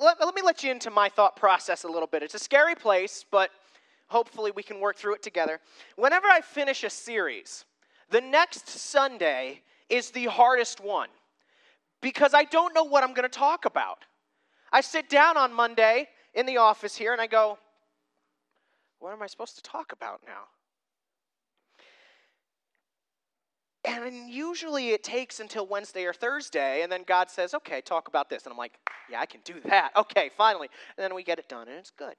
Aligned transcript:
let, 0.00 0.18
let 0.20 0.34
me 0.34 0.42
let 0.42 0.62
you 0.64 0.70
into 0.70 0.90
my 0.90 1.08
thought 1.08 1.36
process 1.36 1.84
a 1.84 1.88
little 1.88 2.08
bit. 2.08 2.22
It's 2.22 2.34
a 2.34 2.38
scary 2.38 2.74
place, 2.74 3.24
but 3.30 3.50
hopefully 4.08 4.50
we 4.50 4.62
can 4.62 4.80
work 4.80 4.96
through 4.96 5.14
it 5.14 5.22
together. 5.22 5.60
Whenever 5.96 6.26
I 6.26 6.40
finish 6.40 6.82
a 6.84 6.90
series, 6.90 7.64
the 8.10 8.20
next 8.20 8.68
Sunday 8.68 9.62
is 9.88 10.10
the 10.10 10.26
hardest 10.26 10.80
one 10.80 11.08
because 12.00 12.34
I 12.34 12.44
don't 12.44 12.74
know 12.74 12.84
what 12.84 13.04
I'm 13.04 13.14
going 13.14 13.28
to 13.28 13.38
talk 13.38 13.66
about. 13.66 14.04
I 14.72 14.80
sit 14.80 15.08
down 15.08 15.36
on 15.36 15.52
Monday 15.52 16.08
in 16.34 16.46
the 16.46 16.56
office 16.56 16.96
here 16.96 17.12
and 17.12 17.20
I 17.20 17.26
go, 17.26 17.58
what 18.98 19.12
am 19.12 19.22
I 19.22 19.26
supposed 19.26 19.56
to 19.56 19.62
talk 19.62 19.92
about 19.92 20.20
now? 20.26 20.44
And 23.84 24.28
usually 24.28 24.90
it 24.90 25.02
takes 25.02 25.40
until 25.40 25.66
Wednesday 25.66 26.04
or 26.04 26.12
Thursday, 26.12 26.82
and 26.82 26.92
then 26.92 27.02
God 27.06 27.30
says, 27.30 27.54
okay, 27.54 27.80
talk 27.80 28.08
about 28.08 28.28
this. 28.28 28.44
And 28.44 28.52
I'm 28.52 28.58
like, 28.58 28.78
yeah, 29.10 29.20
I 29.20 29.26
can 29.26 29.40
do 29.44 29.54
that. 29.64 29.92
Okay, 29.96 30.30
finally. 30.36 30.68
And 30.96 31.04
then 31.04 31.14
we 31.14 31.22
get 31.22 31.38
it 31.38 31.48
done, 31.48 31.68
and 31.68 31.78
it's 31.78 31.90
good. 31.90 32.14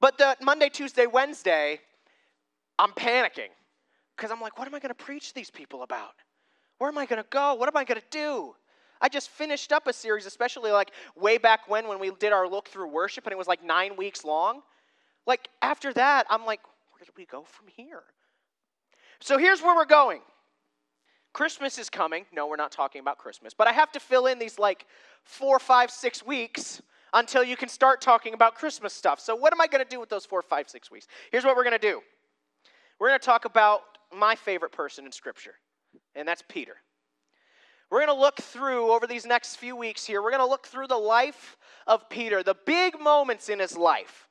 But 0.00 0.18
the 0.18 0.36
Monday, 0.42 0.68
Tuesday, 0.68 1.06
Wednesday, 1.06 1.80
I'm 2.78 2.90
panicking 2.90 3.48
because 4.16 4.30
I'm 4.30 4.40
like, 4.40 4.58
what 4.58 4.68
am 4.68 4.74
I 4.74 4.80
going 4.80 4.94
to 4.94 5.04
preach 5.04 5.32
these 5.32 5.50
people 5.50 5.82
about? 5.82 6.14
Where 6.78 6.90
am 6.90 6.98
I 6.98 7.06
going 7.06 7.22
to 7.22 7.28
go? 7.30 7.54
What 7.54 7.68
am 7.68 7.76
I 7.76 7.84
going 7.84 8.00
to 8.00 8.06
do? 8.10 8.54
I 9.00 9.08
just 9.08 9.30
finished 9.30 9.72
up 9.72 9.86
a 9.86 9.92
series, 9.92 10.26
especially 10.26 10.70
like 10.70 10.90
way 11.16 11.38
back 11.38 11.68
when, 11.68 11.88
when 11.88 11.98
we 11.98 12.10
did 12.18 12.32
our 12.32 12.48
look 12.48 12.68
through 12.68 12.88
worship, 12.88 13.24
and 13.24 13.32
it 13.32 13.38
was 13.38 13.48
like 13.48 13.64
nine 13.64 13.96
weeks 13.96 14.24
long. 14.24 14.62
Like 15.26 15.48
after 15.62 15.92
that, 15.94 16.26
I'm 16.28 16.44
like, 16.44 16.60
where 16.92 17.04
do 17.04 17.12
we 17.16 17.24
go 17.24 17.44
from 17.44 17.66
here? 17.68 18.02
So 19.20 19.38
here's 19.38 19.62
where 19.62 19.74
we're 19.74 19.84
going. 19.84 20.20
Christmas 21.34 21.78
is 21.78 21.90
coming. 21.90 22.24
No, 22.32 22.46
we're 22.46 22.56
not 22.56 22.72
talking 22.72 23.00
about 23.00 23.18
Christmas. 23.18 23.52
But 23.52 23.66
I 23.66 23.72
have 23.72 23.92
to 23.92 24.00
fill 24.00 24.26
in 24.26 24.38
these 24.38 24.58
like 24.58 24.86
four, 25.24 25.58
five, 25.58 25.90
six 25.90 26.24
weeks 26.24 26.80
until 27.12 27.44
you 27.44 27.56
can 27.56 27.68
start 27.68 28.00
talking 28.00 28.34
about 28.34 28.54
Christmas 28.54 28.94
stuff. 28.94 29.20
So, 29.20 29.34
what 29.34 29.52
am 29.52 29.60
I 29.60 29.66
going 29.66 29.84
to 29.84 29.90
do 29.90 30.00
with 30.00 30.08
those 30.08 30.24
four, 30.24 30.40
five, 30.40 30.70
six 30.70 30.90
weeks? 30.90 31.06
Here's 31.30 31.44
what 31.44 31.56
we're 31.56 31.64
going 31.64 31.78
to 31.78 31.86
do 31.86 32.00
we're 32.98 33.08
going 33.08 33.20
to 33.20 33.26
talk 33.26 33.44
about 33.44 33.80
my 34.16 34.36
favorite 34.36 34.72
person 34.72 35.04
in 35.04 35.12
Scripture, 35.12 35.56
and 36.14 36.26
that's 36.26 36.42
Peter. 36.48 36.76
We're 37.90 38.06
going 38.06 38.16
to 38.16 38.20
look 38.20 38.36
through 38.36 38.92
over 38.92 39.06
these 39.06 39.26
next 39.26 39.56
few 39.56 39.76
weeks 39.76 40.06
here, 40.06 40.22
we're 40.22 40.30
going 40.30 40.42
to 40.42 40.48
look 40.48 40.66
through 40.66 40.86
the 40.86 40.96
life 40.96 41.56
of 41.86 42.08
Peter, 42.08 42.42
the 42.42 42.56
big 42.64 42.98
moments 43.00 43.48
in 43.48 43.58
his 43.58 43.76
life, 43.76 44.28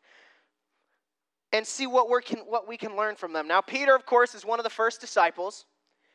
and 1.52 1.67
see 1.67 1.86
what, 1.86 2.10
we 2.10 2.22
can, 2.22 2.40
what 2.40 2.67
we 2.67 2.78
can 2.78 2.95
learn 2.95 3.16
from 3.16 3.34
them. 3.34 3.48
Now, 3.48 3.62
Peter, 3.62 3.94
of 3.94 4.06
course, 4.06 4.34
is 4.34 4.45
one 4.45 4.60
of 4.60 4.64
the 4.64 4.70
first 4.70 5.02
disciples. 5.02 5.66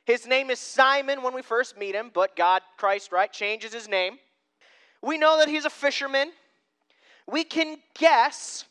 His 0.08 0.26
name 0.26 0.48
is 0.48 0.58
Simon 0.58 1.22
when 1.22 1.34
we 1.34 1.42
first 1.42 1.76
meet 1.76 1.94
him, 1.94 2.10
but 2.14 2.34
God, 2.34 2.62
Christ, 2.78 3.12
right, 3.12 3.30
changes 3.30 3.74
his 3.74 3.90
name. 3.90 4.18
We 5.02 5.18
know 5.18 5.36
that 5.36 5.50
he's 5.50 5.66
a 5.66 5.70
fisherman. 5.70 6.30
We 7.26 7.44
can 7.44 7.76
guess 7.92 8.64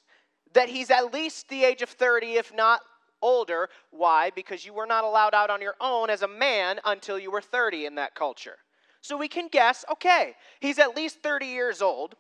that 0.54 0.68
he's 0.68 0.90
at 0.90 1.14
least 1.14 1.48
the 1.48 1.64
age 1.64 1.84
of 1.84 1.90
30, 1.90 2.38
if 2.38 2.52
not 2.56 2.82
older. 3.22 3.70
Why? 3.92 4.32
Because 4.32 4.66
you 4.66 4.74
were 4.74 4.88
not 4.88 5.04
allowed 5.04 5.36
out 5.36 5.52
on 5.52 5.62
your 5.62 5.76
own 5.80 6.10
as 6.10 6.24
a 6.24 6.28
man 6.28 6.80
until 6.86 7.20
you 7.20 7.30
were 7.30 7.40
30 7.40 7.86
in 7.86 7.94
that 7.96 8.16
culture. 8.16 8.56
So 9.02 9.16
we 9.16 9.28
can 9.28 9.48
guess, 9.48 9.86
okay, 9.92 10.34
he's 10.60 10.80
at 10.80 10.96
least 10.96 11.22
30 11.22 11.46
years 11.46 11.84
old. 11.84 12.16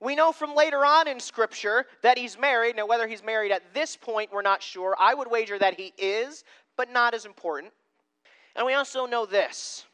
We 0.00 0.16
know 0.16 0.32
from 0.32 0.56
later 0.56 0.84
on 0.84 1.06
in 1.06 1.20
Scripture 1.20 1.86
that 2.02 2.18
he's 2.18 2.36
married. 2.36 2.74
Now, 2.74 2.86
whether 2.88 3.06
he's 3.06 3.22
married 3.22 3.52
at 3.52 3.72
this 3.74 3.96
point, 3.96 4.32
we're 4.32 4.42
not 4.42 4.60
sure. 4.60 4.96
I 4.98 5.14
would 5.14 5.30
wager 5.30 5.56
that 5.60 5.78
he 5.78 5.92
is, 5.96 6.42
but 6.76 6.90
not 6.90 7.14
as 7.14 7.24
important. 7.24 7.72
And 8.58 8.66
we 8.66 8.74
also 8.74 9.06
know 9.06 9.24
this 9.24 9.86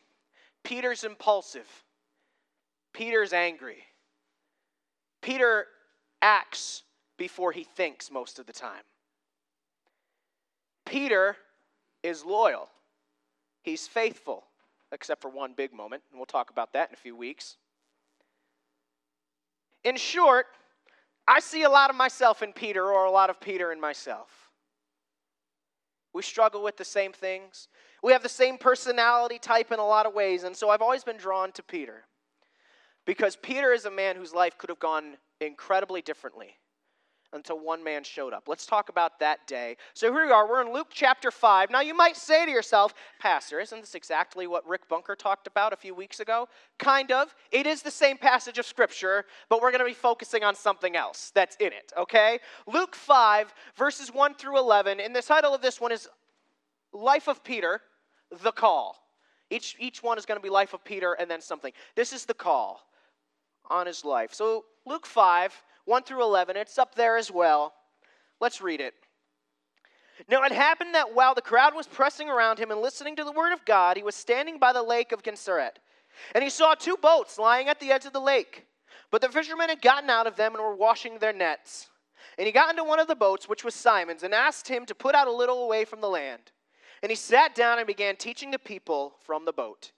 Peter's 0.65 1.05
impulsive, 1.05 1.69
Peter's 2.95 3.35
angry. 3.35 3.85
Peter 5.21 5.67
acts 6.23 6.83
before 7.19 7.53
he 7.53 7.63
thinks 7.63 8.11
most 8.11 8.39
of 8.39 8.47
the 8.47 8.53
time. 8.53 8.83
Peter 10.87 11.37
is 12.03 12.25
loyal, 12.25 12.71
he's 13.63 13.87
faithful, 13.87 14.45
except 14.93 15.21
for 15.21 15.29
one 15.29 15.53
big 15.55 15.73
moment, 15.73 16.03
and 16.11 16.19
we'll 16.19 16.27
talk 16.27 16.51
about 16.51 16.73
that 16.73 16.89
in 16.89 16.95
a 16.95 16.99
few 16.99 17.15
weeks. 17.15 17.57
In 19.83 19.97
short, 19.97 20.47
I 21.29 21.41
see 21.41 21.63
a 21.65 21.71
lot 21.71 21.91
of 21.91 21.97
myself 21.97 22.43
in 22.43 22.53
Peter, 22.55 22.91
or 22.91 23.05
a 23.05 23.11
lot 23.11 23.29
of 23.29 23.41
Peter 23.41 23.73
in 23.73 23.81
myself. 23.81 24.44
We 26.15 26.23
struggle 26.23 26.63
with 26.63 26.77
the 26.77 26.85
same 26.85 27.13
things. 27.13 27.69
We 28.03 28.13
have 28.13 28.23
the 28.23 28.29
same 28.29 28.57
personality 28.57 29.39
type 29.39 29.73
in 29.73 29.79
a 29.79 29.87
lot 29.87 30.07
of 30.07 30.15
ways, 30.15 30.45
and 30.45 30.57
so 30.57 30.71
I've 30.71 30.83
always 30.83 31.05
been 31.05 31.17
drawn 31.17 31.53
to 31.53 31.63
Peter. 31.63 32.05
Because 33.05 33.37
Peter 33.37 33.73
is 33.73 33.85
a 33.85 33.91
man 33.91 34.17
whose 34.17 34.33
life 34.33 34.57
could 34.57 34.71
have 34.71 34.79
gone 34.79 35.19
incredibly 35.41 36.01
differently 36.01 36.57
until 37.35 37.59
one 37.59 37.85
man 37.85 38.05
showed 38.05 38.33
up. 38.33 38.45
Let's 38.49 38.67
talk 38.67 38.89
about 38.89 39.19
that 39.21 39.47
day. 39.47 39.77
So 39.93 40.13
here 40.13 40.27
we 40.27 40.33
are. 40.33 40.49
We're 40.49 40.63
in 40.63 40.73
Luke 40.73 40.89
chapter 40.91 41.31
5. 41.31 41.71
Now 41.71 41.81
you 41.81 41.95
might 41.95 42.17
say 42.17 42.47
to 42.47 42.51
yourself, 42.51 42.95
Pastor, 43.19 43.61
isn't 43.61 43.81
this 43.81 43.95
exactly 43.95 44.47
what 44.47 44.67
Rick 44.67 44.89
Bunker 44.89 45.15
talked 45.15 45.47
about 45.47 45.73
a 45.73 45.77
few 45.77 45.95
weeks 45.95 46.21
ago? 46.21 46.49
Kind 46.79 47.13
of. 47.13 47.35
It 47.51 47.67
is 47.67 47.83
the 47.83 47.91
same 47.91 48.17
passage 48.17 48.59
of 48.59 48.67
Scripture, 48.67 49.25
but 49.49 49.61
we're 49.61 49.71
going 49.71 49.81
to 49.81 49.85
be 49.85 49.93
focusing 49.93 50.45
on 50.45 50.55
something 50.55 50.97
else 50.97 51.31
that's 51.35 51.57
in 51.57 51.73
it, 51.73 51.93
okay? 51.99 52.39
Luke 52.67 52.95
5, 52.95 53.53
verses 53.77 54.13
1 54.13 54.35
through 54.35 54.59
11. 54.59 55.01
And 55.01 55.15
the 55.15 55.23
title 55.23 55.55
of 55.55 55.61
this 55.61 55.81
one 55.81 55.93
is 55.93 56.09
Life 56.93 57.29
of 57.29 57.45
Peter 57.45 57.81
the 58.43 58.53
call. 58.53 58.97
Each, 59.51 59.77
each 59.79 60.03
one 60.03 60.19
is 60.19 60.27
going 60.27 60.39
to 60.39 60.43
be 60.43 60.51
life 60.51 60.75
of 60.75 60.85
Peter 60.85 61.13
and 61.15 61.31
then 61.31 61.41
something. 61.41 61.73
This 61.95 62.13
is 62.13 62.25
the 62.25 62.35
call 62.35 62.81
on 63.71 63.87
his 63.87 64.05
life. 64.05 64.35
So, 64.35 64.65
Luke 64.87 65.07
5, 65.07 65.63
1 65.85 66.03
through 66.05 66.23
11, 66.23 66.57
it's 66.57 66.79
up 66.79 66.95
there 66.95 67.17
as 67.17 67.31
well. 67.31 67.75
Let's 68.41 68.61
read 68.61 68.81
it. 68.81 68.95
Now, 70.29 70.43
it 70.43 70.53
happened 70.53 70.95
that 70.95 71.15
while 71.15 71.35
the 71.35 71.43
crowd 71.43 71.75
was 71.75 71.87
pressing 71.87 72.31
around 72.31 72.59
him 72.59 72.71
and 72.71 72.81
listening 72.81 73.17
to 73.17 73.25
the 73.25 73.33
word 73.33 73.53
of 73.53 73.65
God, 73.65 73.97
he 73.97 74.03
was 74.03 74.15
standing 74.15 74.59
by 74.59 74.73
the 74.73 74.83
lake 74.83 75.13
of 75.13 75.23
Gennesaret. 75.23 75.79
And 76.35 76.45
he 76.45 76.51
saw 76.51 76.75
two 76.75 76.97
boats 76.97 77.39
lying 77.39 77.69
at 77.69 77.81
the 77.81 77.91
edge 77.91 78.07
of 78.07 78.13
the 78.13 78.21
lake. 78.21 78.67
But 79.11 79.21
the 79.21 79.29
fishermen 79.29 79.69
had 79.69 79.83
gotten 79.83 80.09
out 80.11 80.27
of 80.27 80.37
them 80.37 80.55
and 80.55 80.63
were 80.63 80.75
washing 80.75 81.19
their 81.19 81.33
nets. 81.33 81.89
And 82.39 82.47
he 82.47 82.53
got 82.53 82.71
into 82.71 82.85
one 82.85 83.01
of 83.01 83.09
the 83.09 83.17
boats, 83.17 83.49
which 83.49 83.65
was 83.65 83.75
Simon's, 83.75 84.23
and 84.23 84.33
asked 84.33 84.69
him 84.69 84.87
to 84.87 84.95
put 84.95 85.15
out 85.15 85.29
a 85.29 85.33
little 85.33 85.65
away 85.65 85.85
from 85.85 86.01
the 86.01 86.09
land. 86.09 86.53
And 87.03 87.11
he 87.11 87.17
sat 87.17 87.55
down 87.55 87.79
and 87.79 87.87
began 87.87 88.17
teaching 88.17 88.51
the 88.51 88.59
people 88.59 89.15
from 89.25 89.45
the 89.45 89.53
boat. 89.53 89.93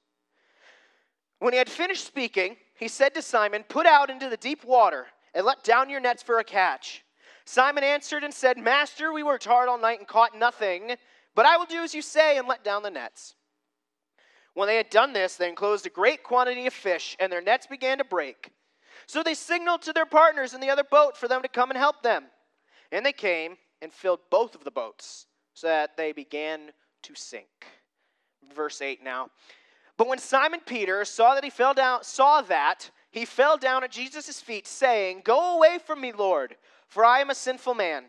When 1.38 1.52
he 1.52 1.58
had 1.58 1.68
finished 1.68 2.06
speaking, 2.06 2.56
he 2.74 2.88
said 2.88 3.14
to 3.14 3.22
Simon, 3.22 3.64
Put 3.68 3.86
out 3.86 4.10
into 4.10 4.28
the 4.28 4.36
deep 4.36 4.64
water 4.64 5.06
and 5.36 5.44
let 5.44 5.62
down 5.62 5.90
your 5.90 6.00
nets 6.00 6.22
for 6.22 6.38
a 6.38 6.44
catch. 6.44 7.04
Simon 7.44 7.84
answered 7.84 8.24
and 8.24 8.32
said, 8.34 8.56
Master, 8.56 9.12
we 9.12 9.22
worked 9.22 9.44
hard 9.44 9.68
all 9.68 9.78
night 9.78 9.98
and 9.98 10.08
caught 10.08 10.36
nothing, 10.36 10.96
but 11.34 11.46
I 11.46 11.58
will 11.58 11.66
do 11.66 11.82
as 11.82 11.94
you 11.94 12.02
say 12.02 12.38
and 12.38 12.48
let 12.48 12.64
down 12.64 12.82
the 12.82 12.90
nets. 12.90 13.34
When 14.54 14.66
they 14.66 14.78
had 14.78 14.88
done 14.88 15.12
this, 15.12 15.36
they 15.36 15.50
enclosed 15.50 15.86
a 15.86 15.90
great 15.90 16.22
quantity 16.22 16.66
of 16.66 16.72
fish, 16.72 17.14
and 17.20 17.30
their 17.30 17.42
nets 17.42 17.66
began 17.66 17.98
to 17.98 18.04
break. 18.04 18.50
So 19.06 19.22
they 19.22 19.34
signaled 19.34 19.82
to 19.82 19.92
their 19.92 20.06
partners 20.06 20.54
in 20.54 20.60
the 20.62 20.70
other 20.70 20.82
boat 20.82 21.18
for 21.18 21.28
them 21.28 21.42
to 21.42 21.48
come 21.48 21.70
and 21.70 21.78
help 21.78 22.02
them. 22.02 22.24
And 22.90 23.04
they 23.04 23.12
came 23.12 23.58
and 23.82 23.92
filled 23.92 24.20
both 24.30 24.54
of 24.54 24.64
the 24.64 24.70
boats, 24.70 25.26
so 25.52 25.66
that 25.66 25.98
they 25.98 26.12
began 26.12 26.70
to 27.02 27.14
sink. 27.14 27.66
Verse 28.54 28.80
8 28.80 29.04
now. 29.04 29.28
But 29.98 30.08
when 30.08 30.18
Simon 30.18 30.60
Peter 30.64 31.04
saw 31.04 31.34
that 31.34 31.44
he 31.44 31.50
fell 31.50 31.74
down, 31.74 32.02
saw 32.02 32.40
that, 32.42 32.90
he 33.16 33.24
fell 33.24 33.56
down 33.56 33.82
at 33.82 33.90
Jesus' 33.90 34.42
feet, 34.42 34.66
saying, 34.66 35.22
Go 35.24 35.56
away 35.56 35.78
from 35.78 36.02
me, 36.02 36.12
Lord, 36.12 36.54
for 36.86 37.02
I 37.02 37.20
am 37.20 37.30
a 37.30 37.34
sinful 37.34 37.74
man. 37.74 38.04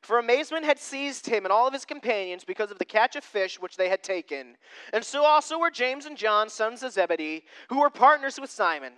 For 0.00 0.18
amazement 0.18 0.64
had 0.64 0.78
seized 0.78 1.26
him 1.26 1.44
and 1.44 1.52
all 1.52 1.66
of 1.66 1.74
his 1.74 1.84
companions 1.84 2.42
because 2.42 2.70
of 2.70 2.78
the 2.78 2.86
catch 2.86 3.16
of 3.16 3.22
fish 3.22 3.60
which 3.60 3.76
they 3.76 3.90
had 3.90 4.02
taken. 4.02 4.56
And 4.94 5.04
so 5.04 5.24
also 5.24 5.58
were 5.58 5.70
James 5.70 6.06
and 6.06 6.16
John, 6.16 6.48
sons 6.48 6.82
of 6.82 6.92
Zebedee, 6.92 7.44
who 7.68 7.80
were 7.80 7.90
partners 7.90 8.40
with 8.40 8.48
Simon. 8.48 8.94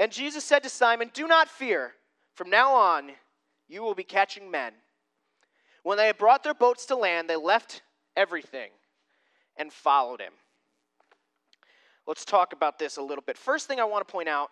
And 0.00 0.10
Jesus 0.10 0.42
said 0.42 0.64
to 0.64 0.68
Simon, 0.68 1.12
Do 1.14 1.28
not 1.28 1.48
fear. 1.48 1.92
From 2.34 2.50
now 2.50 2.74
on, 2.74 3.12
you 3.68 3.82
will 3.82 3.94
be 3.94 4.02
catching 4.02 4.50
men. 4.50 4.72
When 5.84 5.98
they 5.98 6.08
had 6.08 6.18
brought 6.18 6.42
their 6.42 6.52
boats 6.52 6.84
to 6.86 6.96
land, 6.96 7.30
they 7.30 7.36
left 7.36 7.82
everything 8.16 8.70
and 9.56 9.72
followed 9.72 10.20
him. 10.20 10.32
Let's 12.08 12.24
talk 12.24 12.52
about 12.52 12.80
this 12.80 12.96
a 12.96 13.02
little 13.02 13.22
bit. 13.22 13.38
First 13.38 13.68
thing 13.68 13.78
I 13.78 13.84
want 13.84 14.04
to 14.04 14.10
point 14.10 14.28
out 14.28 14.50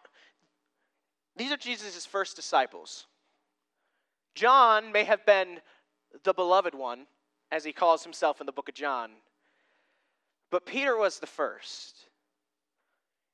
these 1.38 1.52
are 1.52 1.56
Jesus' 1.56 2.05
first 2.05 2.37
disciples. 2.37 3.06
John 4.35 4.93
may 4.93 5.05
have 5.05 5.25
been 5.25 5.61
the 6.25 6.35
beloved 6.35 6.75
one, 6.75 7.06
as 7.50 7.64
he 7.64 7.73
calls 7.73 8.05
himself 8.05 8.40
in 8.40 8.46
the 8.46 8.52
book 8.52 8.69
of 8.69 8.75
John, 8.75 9.11
but 10.50 10.67
Peter 10.67 10.96
was 10.96 11.19
the 11.19 11.26
first. 11.26 11.96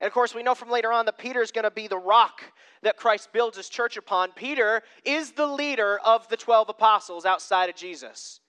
And 0.01 0.06
of 0.06 0.12
course, 0.12 0.35
we 0.35 0.43
know 0.43 0.55
from 0.55 0.71
later 0.71 0.93
on 0.93 1.06
that 1.06 1.19
Peter 1.19 1.41
is 1.41 1.53
going 1.53 1.65
to 1.65 1.71
be 1.71 1.89
the 1.89 1.97
rock 1.97 2.43
that 2.83 2.97
Christ 2.97 3.33
builds 3.33 3.56
his 3.56 3.69
church 3.69 3.97
upon. 3.97 4.33
Peter 4.33 4.83
is 5.05 5.33
the 5.33 5.47
leader 5.47 5.99
of 6.05 6.29
the 6.29 6.37
12 6.37 6.69
apostles 6.69 7.25
outside 7.25 7.71
of 7.71 7.77
Jesus 7.77 8.41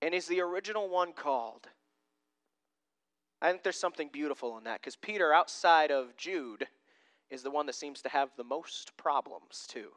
and 0.00 0.12
is 0.12 0.26
the 0.26 0.40
original 0.40 0.88
one 0.88 1.12
called. 1.12 1.68
I 3.40 3.50
think 3.50 3.62
there's 3.62 3.78
something 3.78 4.10
beautiful 4.12 4.58
in 4.58 4.64
that 4.64 4.80
because 4.80 4.96
Peter, 4.96 5.32
outside 5.32 5.90
of 5.90 6.16
Jude, 6.16 6.66
is 7.32 7.42
the 7.42 7.50
one 7.50 7.66
that 7.66 7.74
seems 7.74 8.02
to 8.02 8.08
have 8.10 8.28
the 8.36 8.44
most 8.44 8.96
problems, 8.96 9.66
too. 9.66 9.88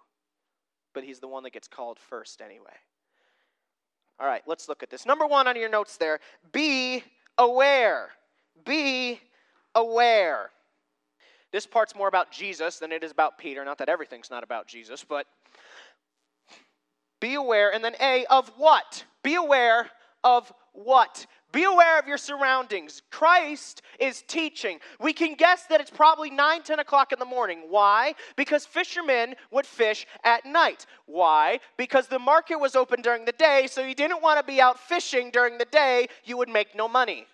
But 0.94 1.04
he's 1.04 1.20
the 1.20 1.28
one 1.28 1.44
that 1.44 1.54
gets 1.54 1.68
called 1.68 2.00
first 2.00 2.42
anyway. 2.42 2.74
All 4.20 4.26
right, 4.26 4.42
let's 4.48 4.70
look 4.70 4.82
at 4.82 4.90
this. 4.90 5.06
Number 5.06 5.28
one 5.28 5.46
on 5.48 5.58
your 5.58 5.70
notes 5.70 5.98
there 5.98 6.20
be 6.54 7.04
aware. 7.38 8.10
Be 8.66 9.20
aware. 9.76 10.52
This 11.52 11.66
part's 11.66 11.94
more 11.94 12.08
about 12.08 12.32
Jesus 12.32 12.80
than 12.80 12.94
it 12.94 13.04
is 13.04 13.12
about 13.12 13.38
Peter. 13.38 13.66
Not 13.66 13.78
that 13.80 13.90
everything's 13.90 14.32
not 14.32 14.44
about 14.44 14.68
Jesus, 14.68 15.04
but 15.04 15.28
be 17.20 17.36
aware. 17.36 17.74
And 17.74 17.84
then 17.84 17.96
A, 18.02 18.26
of 18.30 18.50
what? 18.58 19.04
Be 19.24 19.36
aware 19.36 19.90
of 20.24 20.52
what? 20.72 21.26
Be 21.56 21.64
aware 21.64 21.98
of 21.98 22.06
your 22.06 22.18
surroundings. 22.18 23.02
Christ 23.12 23.82
is 23.98 24.24
teaching. 24.28 24.80
We 25.00 25.14
can 25.14 25.36
guess 25.36 25.68
that 25.68 25.80
it's 25.80 25.90
probably 25.90 26.30
9, 26.30 26.64
10 26.64 26.80
o'clock 26.80 27.14
in 27.14 27.20
the 27.20 27.24
morning. 27.24 27.62
Why? 27.70 28.16
Because 28.36 28.66
fishermen 28.66 29.36
would 29.52 29.66
fish 29.66 30.06
at 30.26 30.46
night. 30.46 30.86
Why? 31.06 31.62
Because 31.78 32.10
the 32.10 32.20
market 32.20 32.58
was 32.58 32.76
open 32.76 33.02
during 33.02 33.24
the 33.24 33.32
day, 33.32 33.68
so 33.72 33.82
you 33.82 33.96
didn't 33.96 34.22
want 34.22 34.38
to 34.38 34.46
be 34.46 34.60
out 34.60 34.78
fishing 34.78 35.32
during 35.32 35.58
the 35.58 35.64
day. 35.72 36.08
You 36.26 36.36
would 36.36 36.50
make 36.50 36.76
no 36.76 36.90
money. 36.90 37.26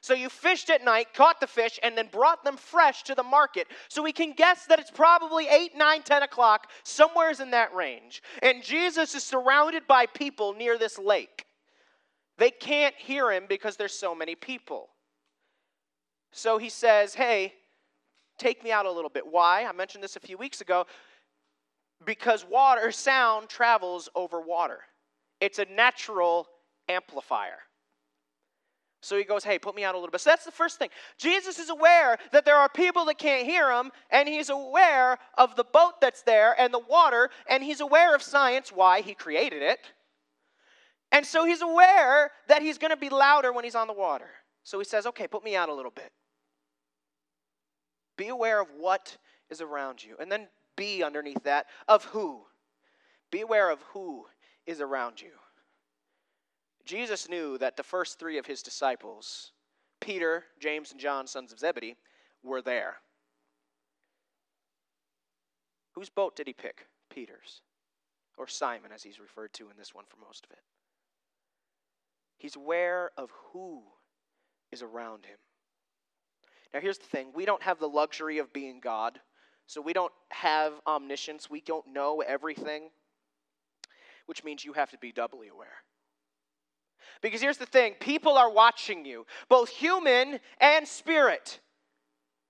So 0.00 0.14
you 0.14 0.28
fished 0.28 0.70
at 0.70 0.84
night, 0.84 1.12
caught 1.12 1.40
the 1.40 1.48
fish, 1.48 1.80
and 1.82 1.98
then 1.98 2.06
brought 2.12 2.44
them 2.44 2.56
fresh 2.56 3.02
to 3.04 3.16
the 3.16 3.24
market. 3.24 3.66
So 3.88 4.04
we 4.04 4.12
can 4.12 4.34
guess 4.34 4.66
that 4.66 4.78
it's 4.78 4.92
probably 4.92 5.48
8, 5.48 5.76
9, 5.76 6.02
10 6.02 6.22
o'clock, 6.22 6.70
somewheres 6.84 7.40
in 7.40 7.50
that 7.50 7.74
range. 7.74 8.22
And 8.40 8.62
Jesus 8.62 9.16
is 9.16 9.24
surrounded 9.24 9.88
by 9.88 10.06
people 10.06 10.52
near 10.52 10.78
this 10.78 10.96
lake. 10.96 11.46
They 12.38 12.50
can't 12.50 12.94
hear 12.96 13.30
him 13.30 13.44
because 13.48 13.76
there's 13.76 13.96
so 13.96 14.14
many 14.14 14.34
people. 14.34 14.88
So 16.32 16.58
he 16.58 16.68
says, 16.68 17.14
Hey, 17.14 17.54
take 18.38 18.64
me 18.64 18.72
out 18.72 18.86
a 18.86 18.90
little 18.90 19.10
bit. 19.10 19.24
Why? 19.26 19.64
I 19.64 19.72
mentioned 19.72 20.02
this 20.02 20.16
a 20.16 20.20
few 20.20 20.36
weeks 20.36 20.60
ago. 20.60 20.86
Because 22.04 22.44
water, 22.44 22.90
sound 22.90 23.48
travels 23.48 24.08
over 24.14 24.40
water, 24.40 24.80
it's 25.40 25.58
a 25.58 25.64
natural 25.66 26.48
amplifier. 26.88 27.58
So 29.00 29.16
he 29.16 29.24
goes, 29.24 29.44
Hey, 29.44 29.58
put 29.58 29.76
me 29.76 29.84
out 29.84 29.94
a 29.94 29.98
little 29.98 30.10
bit. 30.10 30.22
So 30.22 30.30
that's 30.30 30.44
the 30.44 30.50
first 30.50 30.78
thing. 30.78 30.88
Jesus 31.18 31.58
is 31.58 31.70
aware 31.70 32.18
that 32.32 32.44
there 32.44 32.56
are 32.56 32.68
people 32.68 33.04
that 33.04 33.18
can't 33.18 33.46
hear 33.46 33.70
him, 33.70 33.92
and 34.10 34.28
he's 34.28 34.50
aware 34.50 35.18
of 35.38 35.54
the 35.56 35.64
boat 35.64 36.00
that's 36.00 36.22
there 36.22 36.58
and 36.58 36.74
the 36.74 36.80
water, 36.80 37.30
and 37.48 37.62
he's 37.62 37.80
aware 37.80 38.14
of 38.14 38.22
science, 38.22 38.72
why 38.72 39.02
he 39.02 39.14
created 39.14 39.62
it. 39.62 39.78
And 41.14 41.24
so 41.24 41.44
he's 41.44 41.62
aware 41.62 42.32
that 42.48 42.60
he's 42.60 42.76
going 42.76 42.90
to 42.90 42.96
be 42.96 43.08
louder 43.08 43.52
when 43.52 43.62
he's 43.62 43.76
on 43.76 43.86
the 43.86 43.92
water. 43.92 44.30
So 44.64 44.80
he 44.80 44.84
says, 44.84 45.06
okay, 45.06 45.28
put 45.28 45.44
me 45.44 45.54
out 45.54 45.68
a 45.68 45.74
little 45.74 45.92
bit. 45.92 46.10
Be 48.16 48.28
aware 48.28 48.60
of 48.60 48.66
what 48.76 49.16
is 49.48 49.60
around 49.60 50.02
you. 50.02 50.16
And 50.18 50.30
then 50.30 50.48
be 50.74 51.04
underneath 51.04 51.44
that 51.44 51.66
of 51.86 52.04
who. 52.06 52.40
Be 53.30 53.42
aware 53.42 53.70
of 53.70 53.80
who 53.92 54.26
is 54.66 54.80
around 54.80 55.22
you. 55.22 55.30
Jesus 56.84 57.28
knew 57.28 57.58
that 57.58 57.76
the 57.76 57.84
first 57.84 58.18
three 58.18 58.36
of 58.36 58.46
his 58.46 58.60
disciples, 58.60 59.52
Peter, 60.00 60.42
James, 60.58 60.90
and 60.90 61.00
John, 61.00 61.28
sons 61.28 61.52
of 61.52 61.60
Zebedee, 61.60 61.94
were 62.42 62.60
there. 62.60 62.96
Whose 65.92 66.08
boat 66.08 66.34
did 66.34 66.48
he 66.48 66.52
pick? 66.52 66.88
Peter's. 67.08 67.60
Or 68.36 68.48
Simon, 68.48 68.90
as 68.92 69.04
he's 69.04 69.20
referred 69.20 69.52
to 69.52 69.70
in 69.70 69.76
this 69.78 69.94
one 69.94 70.06
for 70.08 70.16
most 70.16 70.44
of 70.44 70.50
it. 70.50 70.58
He's 72.38 72.56
aware 72.56 73.10
of 73.16 73.30
who 73.52 73.82
is 74.72 74.82
around 74.82 75.26
him. 75.26 75.38
Now, 76.72 76.80
here's 76.80 76.98
the 76.98 77.06
thing 77.06 77.28
we 77.34 77.44
don't 77.44 77.62
have 77.62 77.78
the 77.78 77.88
luxury 77.88 78.38
of 78.38 78.52
being 78.52 78.80
God, 78.80 79.20
so 79.66 79.80
we 79.80 79.92
don't 79.92 80.12
have 80.30 80.72
omniscience. 80.86 81.48
We 81.48 81.60
don't 81.60 81.86
know 81.92 82.20
everything, 82.20 82.90
which 84.26 84.42
means 84.44 84.64
you 84.64 84.72
have 84.72 84.90
to 84.90 84.98
be 84.98 85.12
doubly 85.12 85.48
aware. 85.48 85.84
Because 87.22 87.40
here's 87.40 87.58
the 87.58 87.66
thing 87.66 87.94
people 88.00 88.36
are 88.36 88.50
watching 88.50 89.04
you, 89.04 89.26
both 89.48 89.68
human 89.68 90.40
and 90.60 90.86
spirit. 90.86 91.60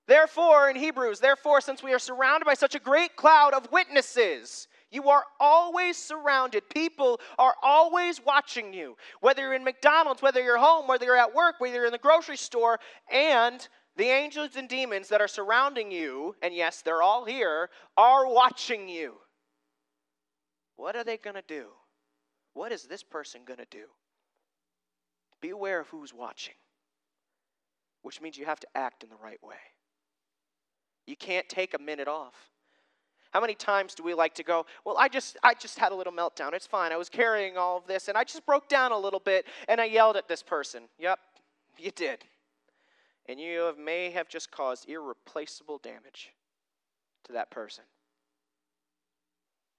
Therefore, 0.07 0.69
in 0.69 0.77
Hebrews, 0.77 1.21
therefore, 1.21 1.61
since 1.61 1.83
we 1.83 1.93
are 1.93 1.99
surrounded 1.99 2.45
by 2.45 2.55
such 2.55 2.75
a 2.75 2.79
great 2.79 3.17
cloud 3.17 3.55
of 3.55 3.71
witnesses, 3.73 4.69
you 4.95 5.09
are 5.11 5.25
always 5.41 5.97
surrounded. 5.97 6.63
People 6.71 7.21
are 7.37 7.55
always 7.63 8.25
watching 8.25 8.73
you. 8.73 8.97
Whether 9.21 9.43
you're 9.43 9.55
in 9.55 9.65
McDonald's, 9.65 10.23
whether 10.23 10.43
you're 10.43 10.57
home, 10.57 10.87
whether 10.87 11.05
you're 11.05 11.17
at 11.17 11.35
work, 11.35 11.57
whether 11.59 11.75
you're 11.75 11.87
in 11.87 11.93
the 11.93 11.99
grocery 11.99 12.37
store, 12.37 12.79
and 13.13 13.67
the 13.97 14.05
angels 14.05 14.57
and 14.57 14.69
demons 14.69 15.09
that 15.09 15.21
are 15.21 15.29
surrounding 15.29 15.91
you, 15.91 16.37
and 16.43 16.55
yes, 16.55 16.81
they're 16.81 17.03
all 17.03 17.25
here, 17.25 17.71
are 17.97 18.29
watching 18.29 18.89
you. 18.89 19.17
What 20.77 20.95
are 20.95 21.05
they 21.05 21.17
going 21.17 21.37
to 21.37 21.45
do? 21.47 21.67
What 22.53 22.71
is 22.71 22.85
this 22.85 23.03
person 23.03 23.43
going 23.45 23.59
to 23.59 23.67
do? 23.71 23.87
Be 25.41 25.51
aware 25.51 25.81
of 25.81 25.89
who's 25.89 26.15
watching, 26.15 26.55
which 28.03 28.21
means 28.21 28.39
you 28.39 28.47
have 28.47 28.61
to 28.61 28.69
act 28.77 29.03
in 29.03 29.11
the 29.11 29.17
right 29.17 29.43
way. 29.43 29.57
You 31.07 31.17
can't 31.17 31.49
take 31.49 31.75
a 31.75 31.83
minute 31.83 32.09
off. 32.09 32.54
How 33.35 33.41
many 33.41 33.57
times 33.57 33.97
do 33.97 34.05
we 34.05 34.15
like 34.15 34.33
to 34.35 34.45
go, 34.45 34.65
well, 34.85 34.97
I 34.97 35.09
just 35.09 35.37
I 35.43 35.55
just 35.55 35.77
had 35.77 35.91
a 35.91 35.95
little 35.97 36.13
meltdown. 36.13 36.53
It's 36.53 36.69
fine. 36.69 36.93
I 36.93 36.97
was 36.97 37.09
carrying 37.09 37.59
all 37.59 37.77
of 37.77 37.87
this 37.89 38.07
and 38.07 38.17
I 38.17 38.23
just 38.23 38.47
broke 38.47 38.69
down 38.69 38.93
a 38.93 38.97
little 38.97 39.19
bit 39.19 39.47
and 39.67 39.81
I 39.81 39.87
yelled 39.87 40.17
at 40.17 40.29
this 40.29 40.41
person. 40.41 40.85
Yep, 41.01 41.19
you 41.77 41.91
did. 41.91 42.21
And 43.29 43.41
you 43.41 43.63
have, 43.63 43.77
may 43.77 44.11
have 44.11 44.29
just 44.29 44.53
caused 44.53 44.89
irreplaceable 44.89 45.79
damage 45.79 46.31
to 47.25 47.33
that 47.33 47.51
person. 47.51 47.83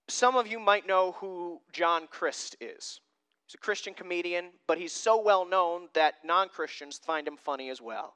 Some 0.09 0.35
of 0.35 0.47
you 0.47 0.59
might 0.59 0.85
know 0.85 1.13
who 1.13 1.61
John 1.71 2.07
Crist 2.11 2.57
is. 2.59 2.99
He's 3.47 3.55
a 3.55 3.59
Christian 3.59 3.93
comedian, 3.93 4.47
but 4.67 4.77
he's 4.77 4.91
so 4.91 5.21
well 5.21 5.47
known 5.47 5.87
that 5.93 6.15
non 6.25 6.49
Christians 6.49 6.99
find 7.01 7.25
him 7.25 7.37
funny 7.37 7.69
as 7.69 7.81
well. 7.81 8.15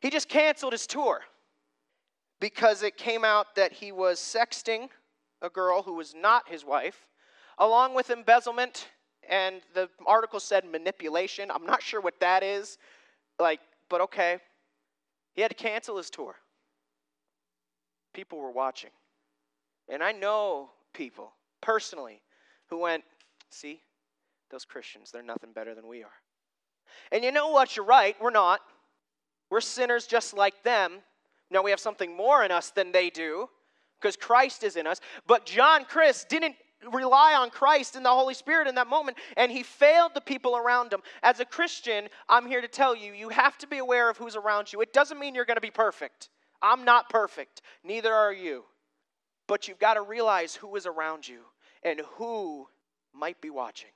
He 0.00 0.10
just 0.10 0.28
canceled 0.28 0.72
his 0.72 0.88
tour 0.88 1.20
because 2.40 2.82
it 2.82 2.96
came 2.96 3.24
out 3.24 3.54
that 3.54 3.72
he 3.72 3.92
was 3.92 4.18
sexting 4.18 4.88
a 5.42 5.50
girl 5.50 5.82
who 5.82 5.94
was 5.94 6.14
not 6.14 6.48
his 6.48 6.64
wife, 6.64 7.06
along 7.58 7.94
with 7.94 8.10
embezzlement, 8.10 8.88
and 9.28 9.60
the 9.74 9.88
article 10.06 10.40
said 10.40 10.64
manipulation. 10.64 11.50
I'm 11.50 11.66
not 11.66 11.82
sure 11.82 12.00
what 12.00 12.18
that 12.20 12.42
is, 12.42 12.78
like, 13.38 13.60
but 13.88 14.00
okay. 14.02 14.38
He 15.34 15.42
had 15.42 15.50
to 15.50 15.54
cancel 15.54 15.96
his 15.96 16.10
tour. 16.10 16.34
People 18.12 18.38
were 18.38 18.50
watching. 18.50 18.90
And 19.88 20.02
I 20.02 20.12
know 20.12 20.70
people 20.94 21.32
personally 21.60 22.22
who 22.68 22.78
went, 22.78 23.04
see, 23.50 23.80
those 24.50 24.64
Christians, 24.64 25.10
they're 25.10 25.22
nothing 25.22 25.52
better 25.52 25.74
than 25.74 25.86
we 25.86 26.02
are. 26.02 26.10
And 27.12 27.22
you 27.22 27.30
know 27.30 27.50
what? 27.50 27.76
You're 27.76 27.86
right, 27.86 28.16
we're 28.20 28.30
not. 28.30 28.60
We're 29.50 29.60
sinners 29.60 30.06
just 30.06 30.34
like 30.34 30.62
them. 30.64 31.00
Now 31.50 31.62
we 31.62 31.70
have 31.70 31.80
something 31.80 32.16
more 32.16 32.44
in 32.44 32.50
us 32.50 32.70
than 32.70 32.92
they 32.92 33.10
do 33.10 33.48
because 34.00 34.16
Christ 34.16 34.62
is 34.64 34.76
in 34.76 34.86
us. 34.86 35.00
But 35.26 35.46
John 35.46 35.84
Crist 35.84 36.28
didn't 36.28 36.56
rely 36.92 37.34
on 37.34 37.50
Christ 37.50 37.96
and 37.96 38.04
the 38.04 38.10
Holy 38.10 38.34
Spirit 38.34 38.66
in 38.66 38.74
that 38.76 38.86
moment, 38.86 39.18
and 39.36 39.52
he 39.52 39.62
failed 39.62 40.12
the 40.14 40.20
people 40.20 40.56
around 40.56 40.92
him. 40.92 41.00
As 41.22 41.40
a 41.40 41.44
Christian, 41.44 42.08
I'm 42.28 42.46
here 42.46 42.60
to 42.60 42.68
tell 42.68 42.96
you, 42.96 43.12
you 43.12 43.28
have 43.28 43.58
to 43.58 43.66
be 43.66 43.78
aware 43.78 44.08
of 44.08 44.16
who's 44.16 44.36
around 44.36 44.72
you. 44.72 44.80
It 44.80 44.92
doesn't 44.92 45.18
mean 45.18 45.34
you're 45.34 45.44
going 45.44 45.56
to 45.56 45.60
be 45.60 45.70
perfect. 45.70 46.30
I'm 46.62 46.84
not 46.84 47.08
perfect, 47.08 47.62
neither 47.84 48.12
are 48.12 48.32
you. 48.32 48.64
But 49.46 49.66
you've 49.66 49.78
got 49.78 49.94
to 49.94 50.02
realize 50.02 50.54
who 50.54 50.74
is 50.76 50.86
around 50.86 51.26
you 51.26 51.40
and 51.82 52.00
who 52.14 52.68
might 53.12 53.40
be 53.40 53.50
watching. 53.50 53.90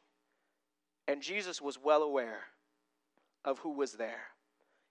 And 1.06 1.22
Jesus 1.22 1.60
was 1.60 1.78
well 1.78 2.02
aware 2.02 2.40
of 3.44 3.58
who 3.58 3.70
was 3.70 3.92
there 3.92 4.28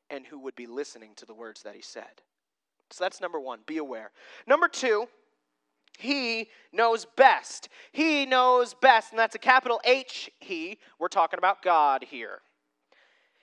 and 0.09 0.25
who 0.25 0.39
would 0.39 0.55
be 0.55 0.67
listening 0.67 1.11
to 1.15 1.25
the 1.25 1.33
words 1.33 1.63
that 1.63 1.75
he 1.75 1.81
said. 1.81 2.21
So 2.93 3.03
that's 3.03 3.19
number 3.19 3.39
one, 3.39 3.61
be 3.65 3.77
aware. 3.77 4.11
Number 4.45 4.67
two, 4.67 5.07
he 5.97 6.49
knows 6.71 7.07
best. 7.17 7.69
He 7.91 8.27
knows 8.27 8.75
best, 8.75 9.11
and 9.11 9.17
that's 9.17 9.33
a 9.33 9.39
capital 9.39 9.81
H, 9.83 10.29
he. 10.39 10.77
We're 10.99 11.07
talking 11.07 11.39
about 11.39 11.63
God 11.63 12.03
here. 12.03 12.41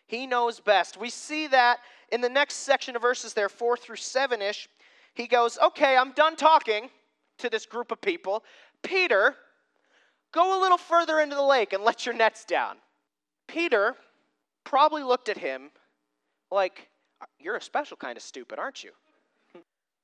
He 0.06 0.28
knows 0.28 0.60
best. 0.60 0.96
We 0.96 1.10
see 1.10 1.48
that 1.48 1.80
in 2.12 2.20
the 2.20 2.28
next 2.28 2.58
section 2.58 2.94
of 2.94 3.02
verses 3.02 3.34
there, 3.34 3.48
four 3.48 3.76
through 3.76 3.96
seven 3.96 4.40
ish. 4.40 4.68
He 5.14 5.26
goes, 5.26 5.58
Okay, 5.60 5.96
I'm 5.96 6.12
done 6.12 6.36
talking 6.36 6.88
to 7.38 7.50
this 7.50 7.66
group 7.66 7.90
of 7.90 8.00
people. 8.00 8.44
Peter, 8.84 9.34
go 10.32 10.60
a 10.60 10.62
little 10.62 10.78
further 10.78 11.18
into 11.18 11.34
the 11.34 11.42
lake 11.42 11.72
and 11.72 11.82
let 11.82 12.06
your 12.06 12.14
nets 12.14 12.44
down. 12.44 12.76
Peter 13.48 13.96
probably 14.62 15.02
looked 15.02 15.28
at 15.28 15.38
him 15.38 15.72
like, 16.52 16.88
You're 17.40 17.56
a 17.56 17.62
special 17.62 17.96
kind 17.96 18.16
of 18.16 18.22
stupid, 18.22 18.60
aren't 18.60 18.84
you? 18.84 18.92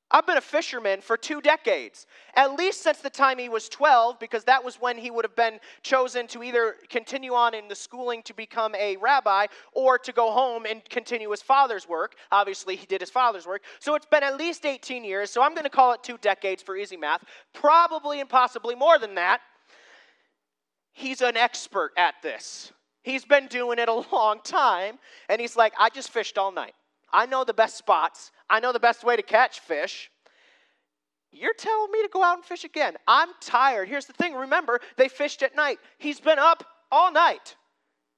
I've 0.09 0.27
been 0.27 0.37
a 0.37 0.41
fisherman 0.43 1.01
for 1.01 1.17
two 1.17 1.41
decades, 1.41 2.07
at 2.35 2.55
least 2.55 2.83
since 2.83 2.99
the 2.99 3.11
time 3.11 3.39
he 3.39 3.49
was 3.49 3.69
12, 3.69 4.21
because 4.21 4.45
that 4.45 4.63
was 4.63 4.77
when 4.77 4.97
he 4.97 5.11
would 5.11 5.25
have 5.25 5.35
been 5.35 5.59
chosen 5.83 6.29
to 6.29 6.45
either 6.45 6.77
continue 6.89 7.35
on 7.35 7.55
in 7.55 7.67
the 7.67 7.75
schooling 7.75 8.23
to 8.23 8.35
become 8.35 8.73
a 8.77 8.97
rabbi 8.99 9.47
or 9.73 9.99
to 9.99 10.13
go 10.13 10.31
home 10.31 10.65
and 10.65 10.85
continue 10.89 11.29
his 11.31 11.43
father's 11.43 11.89
work. 11.89 12.15
Obviously, 12.31 12.77
he 12.77 12.87
did 12.87 13.01
his 13.01 13.11
father's 13.11 13.47
work. 13.47 13.63
So 13.81 13.97
it's 13.97 14.07
been 14.07 14.23
at 14.23 14.37
least 14.37 14.65
18 14.65 15.05
years, 15.05 15.31
so 15.31 15.43
I'm 15.43 15.55
going 15.55 15.65
to 15.65 15.71
call 15.71 15.93
it 15.93 16.05
two 16.05 16.19
decades 16.19 16.63
for 16.63 16.77
easy 16.77 16.97
math, 16.97 17.25
probably 17.53 18.21
and 18.21 18.29
possibly 18.29 18.77
more 18.77 19.01
than 19.01 19.17
that. 19.17 19.41
He's 20.93 21.21
an 21.21 21.37
expert 21.37 21.91
at 21.99 22.15
this. 22.23 22.73
He's 23.03 23.25
been 23.25 23.49
doing 23.49 23.81
it 23.81 23.89
a 23.89 23.93
long 24.13 24.39
time, 24.45 24.99
and 25.29 25.41
he's 25.41 25.57
like, 25.57 25.73
I 25.81 25.91
just 25.91 26.11
fished 26.11 26.39
all 26.39 26.53
night. 26.53 26.75
I 27.13 27.27
know 27.27 27.45
the 27.45 27.55
best 27.55 27.77
spots. 27.77 28.31
I 28.49 28.61
know 28.61 28.73
the 28.73 28.81
best 28.81 29.05
way 29.05 29.17
to 29.17 29.23
catch 29.23 29.61
fish. 29.61 30.11
You're 31.33 31.55
telling 31.55 31.91
me 31.93 32.03
to 32.03 32.09
go 32.09 32.23
out 32.23 32.37
and 32.37 32.45
fish 32.45 32.65
again. 32.65 32.97
I'm 33.07 33.29
tired. 33.41 33.89
Here's 33.89 34.07
the 34.07 34.13
thing 34.13 34.35
remember, 34.35 34.81
they 34.97 35.09
fished 35.09 35.43
at 35.43 35.57
night. 35.57 35.79
He's 35.99 36.21
been 36.21 36.39
up 36.39 36.65
all 36.91 37.13
night. 37.13 37.57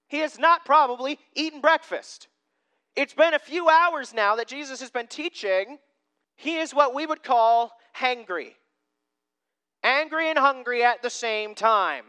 He 0.09 0.19
has 0.19 0.39
not 0.39 0.65
probably 0.65 1.19
eaten 1.35 1.61
breakfast. 1.61 2.29
It's 2.97 3.15
been 3.15 3.35
a 3.35 3.39
few 3.39 3.69
hours 3.69 4.15
now 4.15 4.37
that 4.37 4.49
Jesus 4.49 4.81
has 4.81 4.91
been 4.91 5.07
teaching. 5.07 5.79
He 6.37 6.59
is 6.59 6.75
what 6.75 6.95
we 6.95 7.07
would 7.07 7.23
call 7.23 7.73
hangry, 7.97 8.55
angry 9.83 10.31
and 10.31 10.39
hungry 10.39 10.85
at 10.85 11.03
the 11.03 11.11
same 11.11 11.55
time. 11.55 12.05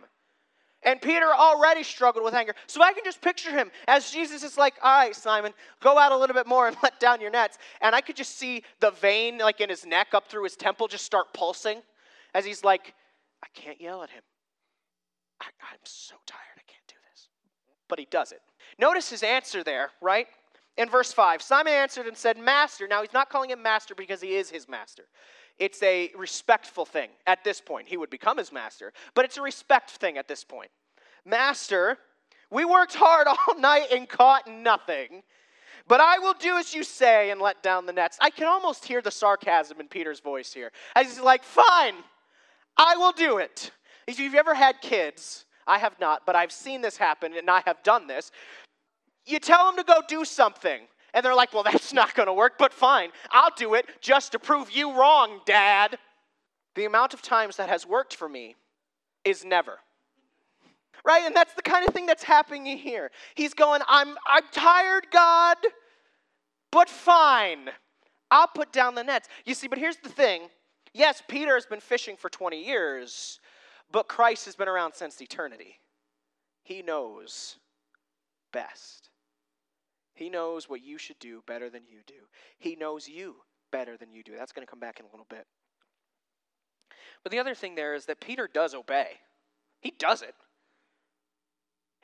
And 0.84 1.02
Peter 1.02 1.26
already 1.34 1.84
struggled 1.84 2.24
with 2.24 2.34
anger. 2.34 2.56
So 2.68 2.82
I 2.82 2.94
can 2.94 3.04
just 3.04 3.22
picture 3.22 3.52
him 3.52 3.70
as 3.88 4.12
Jesus 4.12 4.44
is 4.44 4.58
like, 4.58 4.76
All 4.82 4.98
right, 4.98 5.16
Simon, 5.16 5.54
go 5.82 5.98
out 5.98 6.12
a 6.12 6.18
little 6.18 6.34
bit 6.34 6.48
more 6.48 6.68
and 6.68 6.78
let 6.84 7.00
down 7.00 7.20
your 7.20 7.32
nets. 7.32 7.58
And 7.82 7.94
I 7.94 8.02
could 8.02 8.16
just 8.16 8.38
see 8.38 8.64
the 8.80 8.92
vein, 8.92 9.38
like 9.40 9.60
in 9.60 9.70
his 9.70 9.86
neck 9.86 10.10
up 10.14 10.30
through 10.30 10.44
his 10.44 10.56
temple, 10.56 10.88
just 10.88 11.06
start 11.06 11.34
pulsing 11.34 11.82
as 12.34 12.46
he's 12.46 12.64
like, 12.64 12.94
I 13.44 13.48
can't 13.54 13.80
yell 13.82 14.04
at 14.04 14.10
him. 14.10 14.24
I, 15.42 15.46
I'm 15.72 15.80
so 15.84 16.16
tired, 16.26 16.58
I 16.58 16.64
can't 16.68 16.88
do 16.88 16.96
this. 17.12 17.30
But 17.88 18.00
he 18.00 18.08
does 18.10 18.32
it. 18.32 18.42
Notice 18.78 19.10
his 19.10 19.24
answer 19.24 19.64
there, 19.64 19.92
right? 20.02 20.28
In 20.78 20.90
verse 20.90 21.12
5, 21.12 21.42
Simon 21.42 21.74
answered 21.74 22.08
and 22.08 22.16
said, 22.16 22.38
Master. 22.38 22.88
Now 22.88 23.02
he's 23.02 23.14
not 23.14 23.30
calling 23.30 23.50
him 23.50 23.62
master 23.62 23.96
because 23.96 24.22
he 24.22 24.36
is 24.36 24.50
his 24.50 24.70
master. 24.70 25.04
It's 25.60 25.84
a 25.84 26.12
respectful 26.18 26.86
thing 26.86 27.10
at 27.28 27.44
this 27.44 27.60
point. 27.60 27.88
He 27.88 27.98
would 27.98 28.10
become 28.10 28.38
his 28.38 28.52
master, 28.52 28.94
but 29.14 29.26
it's 29.26 29.38
a 29.38 29.42
respect 29.42 29.92
thing 29.92 30.18
at 30.18 30.28
this 30.28 30.44
point. 30.44 30.72
Master, 31.26 31.98
we 32.50 32.66
worked 32.66 32.96
hard 32.96 33.28
all 33.48 33.60
night 33.60 33.88
and 33.92 34.08
caught 34.08 34.48
nothing, 34.48 35.24
but 35.88 36.00
I 36.00 36.20
will 36.20 36.34
do 36.34 36.58
as 36.58 36.74
you 36.74 36.84
say 36.84 37.32
and 37.32 37.42
let 37.42 37.62
down 37.62 37.86
the 37.86 37.94
nets. 37.94 38.18
I 38.22 38.30
can 38.30 38.48
almost 38.48 38.86
hear 38.86 39.02
the 39.02 39.12
sarcasm 39.12 39.80
in 39.80 39.88
Peter's 39.88 40.20
voice 40.20 40.54
here. 40.54 40.72
As 40.96 41.08
he's 41.08 41.20
like, 41.20 41.44
Fine, 41.44 41.96
I 42.78 42.96
will 42.96 43.12
do 43.12 43.38
it. 43.38 43.72
If 44.08 44.20
you've 44.20 44.36
ever 44.36 44.56
had 44.56 44.82
kids, 44.82 45.46
I 45.68 45.78
have 45.78 46.00
not, 46.00 46.26
but 46.26 46.36
I've 46.36 46.52
seen 46.52 46.82
this 46.82 46.98
happen 46.98 47.34
and 47.38 47.50
I 47.50 47.62
have 47.66 47.84
done 47.84 48.08
this. 48.08 48.32
You 49.26 49.40
tell 49.40 49.66
them 49.66 49.78
to 49.78 49.84
go 49.84 50.02
do 50.08 50.26
something. 50.26 50.82
And 51.14 51.26
they're 51.26 51.36
like, 51.36 51.54
well, 51.54 51.64
that's 51.64 51.94
not 51.94 52.14
going 52.16 52.28
to 52.28 52.34
work, 52.34 52.58
but 52.58 52.74
fine. 52.74 53.10
I'll 53.32 53.54
do 53.56 53.74
it 53.74 53.86
just 54.02 54.32
to 54.34 54.40
prove 54.40 54.72
you 54.72 54.98
wrong, 54.98 55.42
Dad. 55.46 55.98
The 56.76 56.86
amount 56.86 57.14
of 57.14 57.22
times 57.22 57.58
that 57.58 57.70
has 57.70 57.86
worked 57.86 58.16
for 58.16 58.30
me 58.30 58.56
is 59.26 59.44
never. 59.44 59.80
Right? 61.04 61.24
And 61.26 61.36
that's 61.36 61.54
the 61.54 61.62
kind 61.62 61.88
of 61.88 61.94
thing 61.94 62.06
that's 62.06 62.24
happening 62.24 62.78
here. 62.78 63.12
He's 63.36 63.54
going, 63.54 63.82
I'm, 63.88 64.18
I'm 64.28 64.44
tired, 64.52 65.08
God, 65.12 65.58
but 66.72 66.90
fine. 66.90 67.70
I'll 68.32 68.48
put 68.48 68.72
down 68.72 68.96
the 68.96 69.04
nets. 69.04 69.28
You 69.46 69.56
see, 69.56 69.68
but 69.68 69.80
here's 69.80 69.98
the 69.98 70.10
thing. 70.10 70.50
Yes, 70.94 71.22
Peter 71.28 71.54
has 71.56 71.66
been 71.66 71.80
fishing 71.80 72.16
for 72.16 72.30
20 72.30 72.64
years, 72.64 73.40
but 73.92 74.08
Christ 74.08 74.46
has 74.46 74.56
been 74.56 74.68
around 74.68 74.94
since 74.94 75.22
eternity. 75.22 75.80
He 76.64 76.82
knows 76.82 77.58
best. 78.52 79.09
He 80.20 80.30
knows 80.30 80.68
what 80.68 80.84
you 80.84 80.98
should 80.98 81.18
do 81.20 81.42
better 81.48 81.70
than 81.70 81.84
you 81.90 82.00
do. 82.06 82.14
He 82.58 82.76
knows 82.76 83.08
you 83.08 83.38
better 83.72 83.96
than 83.96 84.12
you 84.12 84.22
do. 84.22 84.34
That's 84.38 84.52
going 84.52 84.68
to 84.68 84.70
come 84.70 84.80
back 84.80 85.00
in 85.00 85.06
a 85.06 85.10
little 85.10 85.26
bit. 85.30 85.48
But 87.24 87.32
the 87.32 87.40
other 87.40 87.56
thing 87.56 87.74
there 87.74 87.96
is 87.96 88.06
that 88.08 88.20
Peter 88.20 88.50
does 88.54 88.76
obey. 88.76 89.12
He 89.80 89.94
does 89.98 90.22
it. 90.22 90.36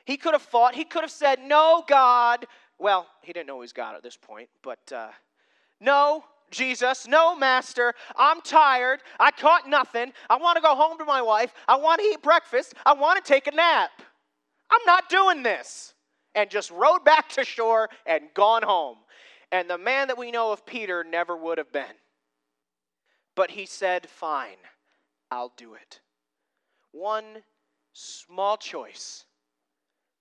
He 0.06 0.16
could 0.16 0.32
have 0.32 0.42
fought, 0.42 0.76
he 0.76 0.86
could 0.86 1.02
have 1.02 1.12
said, 1.12 1.40
No, 1.44 1.84
God. 1.90 2.46
Well, 2.80 3.06
he 3.22 3.34
didn't 3.34 3.48
know 3.48 3.56
he 3.56 3.62
was 3.62 3.74
God 3.74 3.96
at 3.98 4.04
this 4.04 4.16
point, 4.16 4.48
but 4.64 4.92
uh, 4.94 5.10
no, 5.82 6.24
Jesus, 6.52 7.08
no, 7.08 7.36
Master, 7.36 7.94
I'm 8.16 8.40
tired. 8.42 9.02
I 9.20 9.32
caught 9.32 9.68
nothing. 9.68 10.14
I 10.30 10.38
want 10.38 10.56
to 10.56 10.62
go 10.62 10.74
home 10.74 10.98
to 11.00 11.06
my 11.06 11.22
wife. 11.22 11.54
I 11.68 11.76
want 11.76 12.00
to 12.00 12.06
eat 12.06 12.22
breakfast. 12.22 12.76
I 12.86 12.94
want 12.94 13.24
to 13.24 13.28
take 13.30 13.48
a 13.48 13.52
nap. 13.52 13.92
I'm 14.72 14.86
not 14.86 15.10
doing 15.10 15.44
this 15.44 15.95
and 16.36 16.50
just 16.50 16.70
rowed 16.70 17.04
back 17.04 17.30
to 17.30 17.44
shore 17.44 17.90
and 18.06 18.26
gone 18.34 18.64
home. 18.64 18.98
And 19.52 19.70
the 19.70 19.78
man 19.78 20.10
that 20.10 20.18
we 20.18 20.32
know 20.32 20.52
of 20.52 20.66
Peter 20.66 21.04
never 21.04 21.36
would 21.36 21.58
have 21.58 21.72
been. 21.72 21.84
But 23.36 23.52
he 23.52 23.66
said, 23.66 24.08
Fine, 24.08 24.58
I'll 25.32 25.54
do 25.58 25.74
it. 25.74 26.02
One 26.92 27.44
small 27.94 28.58
choice 28.58 29.26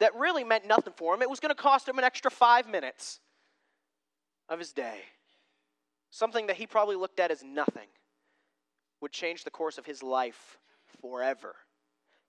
that 0.01 0.15
really 0.15 0.45
meant 0.45 0.67
nothing 0.67 0.93
for 0.97 1.15
him. 1.15 1.23
It 1.23 1.31
was 1.31 1.41
going 1.41 1.55
to 1.55 1.61
cost 1.61 1.89
him 1.89 1.99
an 1.99 2.05
extra 2.05 2.31
five 2.31 2.69
minutes 2.69 3.21
of 4.49 4.59
his 4.59 4.73
day. 4.73 5.01
Something 6.11 6.47
that 6.47 6.57
he 6.57 6.67
probably 6.67 6.97
looked 6.97 7.21
at 7.21 7.31
as 7.31 7.43
nothing 7.43 7.89
would 9.01 9.13
change 9.13 9.45
the 9.45 9.51
course 9.51 9.79
of 9.79 9.87
his 9.87 10.03
life 10.03 10.59
forever. 11.01 11.55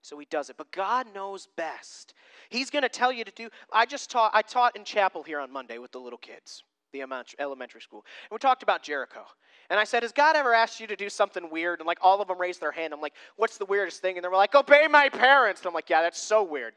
So 0.06 0.20
he 0.20 0.26
does 0.30 0.50
it. 0.50 0.56
But 0.56 0.70
God 0.70 1.12
knows 1.12 1.48
best. 1.56 2.14
He's 2.48 2.70
going 2.70 2.84
to 2.84 2.88
tell 2.88 3.10
you 3.10 3.24
to 3.24 3.32
do. 3.32 3.48
I 3.72 3.86
just 3.86 4.08
taught. 4.08 4.30
I 4.34 4.42
taught 4.42 4.76
in 4.76 4.84
chapel 4.84 5.24
here 5.24 5.40
on 5.40 5.52
Monday 5.52 5.78
with 5.78 5.90
the 5.90 5.98
little 5.98 6.18
kids, 6.18 6.62
the 6.92 7.02
elementary 7.40 7.80
school, 7.80 8.04
and 8.22 8.36
we 8.36 8.38
talked 8.38 8.62
about 8.62 8.84
Jericho. 8.84 9.24
And 9.68 9.80
I 9.80 9.84
said, 9.84 10.04
"Has 10.04 10.12
God 10.12 10.36
ever 10.36 10.54
asked 10.54 10.78
you 10.78 10.86
to 10.86 10.94
do 10.94 11.10
something 11.10 11.50
weird?" 11.50 11.80
And 11.80 11.88
like 11.88 11.98
all 12.00 12.22
of 12.22 12.28
them 12.28 12.40
raised 12.40 12.60
their 12.60 12.70
hand. 12.70 12.94
I'm 12.94 13.00
like, 13.00 13.14
"What's 13.34 13.58
the 13.58 13.64
weirdest 13.64 14.00
thing?" 14.00 14.16
And 14.16 14.22
they 14.22 14.28
were 14.28 14.36
like, 14.36 14.54
"Obey 14.54 14.86
my 14.86 15.08
parents." 15.08 15.62
And 15.62 15.66
I'm 15.66 15.74
like, 15.74 15.90
"Yeah, 15.90 16.02
that's 16.02 16.22
so 16.22 16.40
weird. 16.44 16.74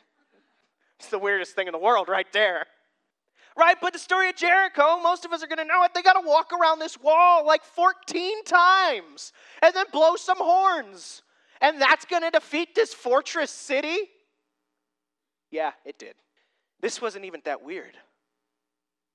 It's 1.00 1.10
the 1.10 1.20
weirdest 1.20 1.54
thing 1.54 1.68
in 1.68 1.72
the 1.72 1.78
world, 1.78 2.10
right 2.10 2.32
there." 2.34 2.66
Right, 3.56 3.78
but 3.80 3.94
the 3.94 4.00
story 4.00 4.30
of 4.30 4.38
Jericho, 4.38 5.00
most 5.02 5.24
of 5.26 5.34
us 5.34 5.44
are 5.44 5.48
going 5.48 5.58
to 5.58 5.66
know 5.66 5.84
it. 5.84 5.94
They 5.94 6.02
got 6.02 6.14
to 6.14 6.28
walk 6.28 6.52
around 6.52 6.80
this 6.80 7.00
wall 7.00 7.46
like 7.46 7.64
14 7.64 8.44
times 8.44 9.34
and 9.62 9.74
then 9.76 9.86
blow 9.92 10.16
some 10.16 10.38
horns. 10.38 11.22
And 11.62 11.82
that's 11.82 12.06
going 12.06 12.22
to 12.22 12.32
defeat 12.32 12.76
this 12.76 12.94
fortress 12.94 13.52
city? 13.52 13.98
Yeah, 15.52 15.72
it 15.86 16.00
did. 16.00 16.16
This 16.82 17.02
wasn't 17.02 17.26
even 17.26 17.42
that 17.46 17.64
weird. 17.64 17.98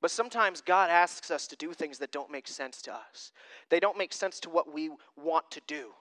But 0.03 0.11
sometimes 0.11 0.61
God 0.61 0.91
asks 0.91 1.31
us 1.31 1.47
to 1.47 1.57
do 1.57 1.73
things 1.73 1.99
that 1.99 2.13
don't 2.13 2.31
make 2.31 2.47
sense 2.47 2.83
to 2.83 2.95
us, 2.95 3.33
they 3.71 3.81
don't 3.81 3.97
make 3.97 4.13
sense 4.13 4.41
to 4.41 4.51
what 4.51 4.73
we 4.73 4.91
want 5.17 5.51
to 5.53 5.61
do. 5.67 5.93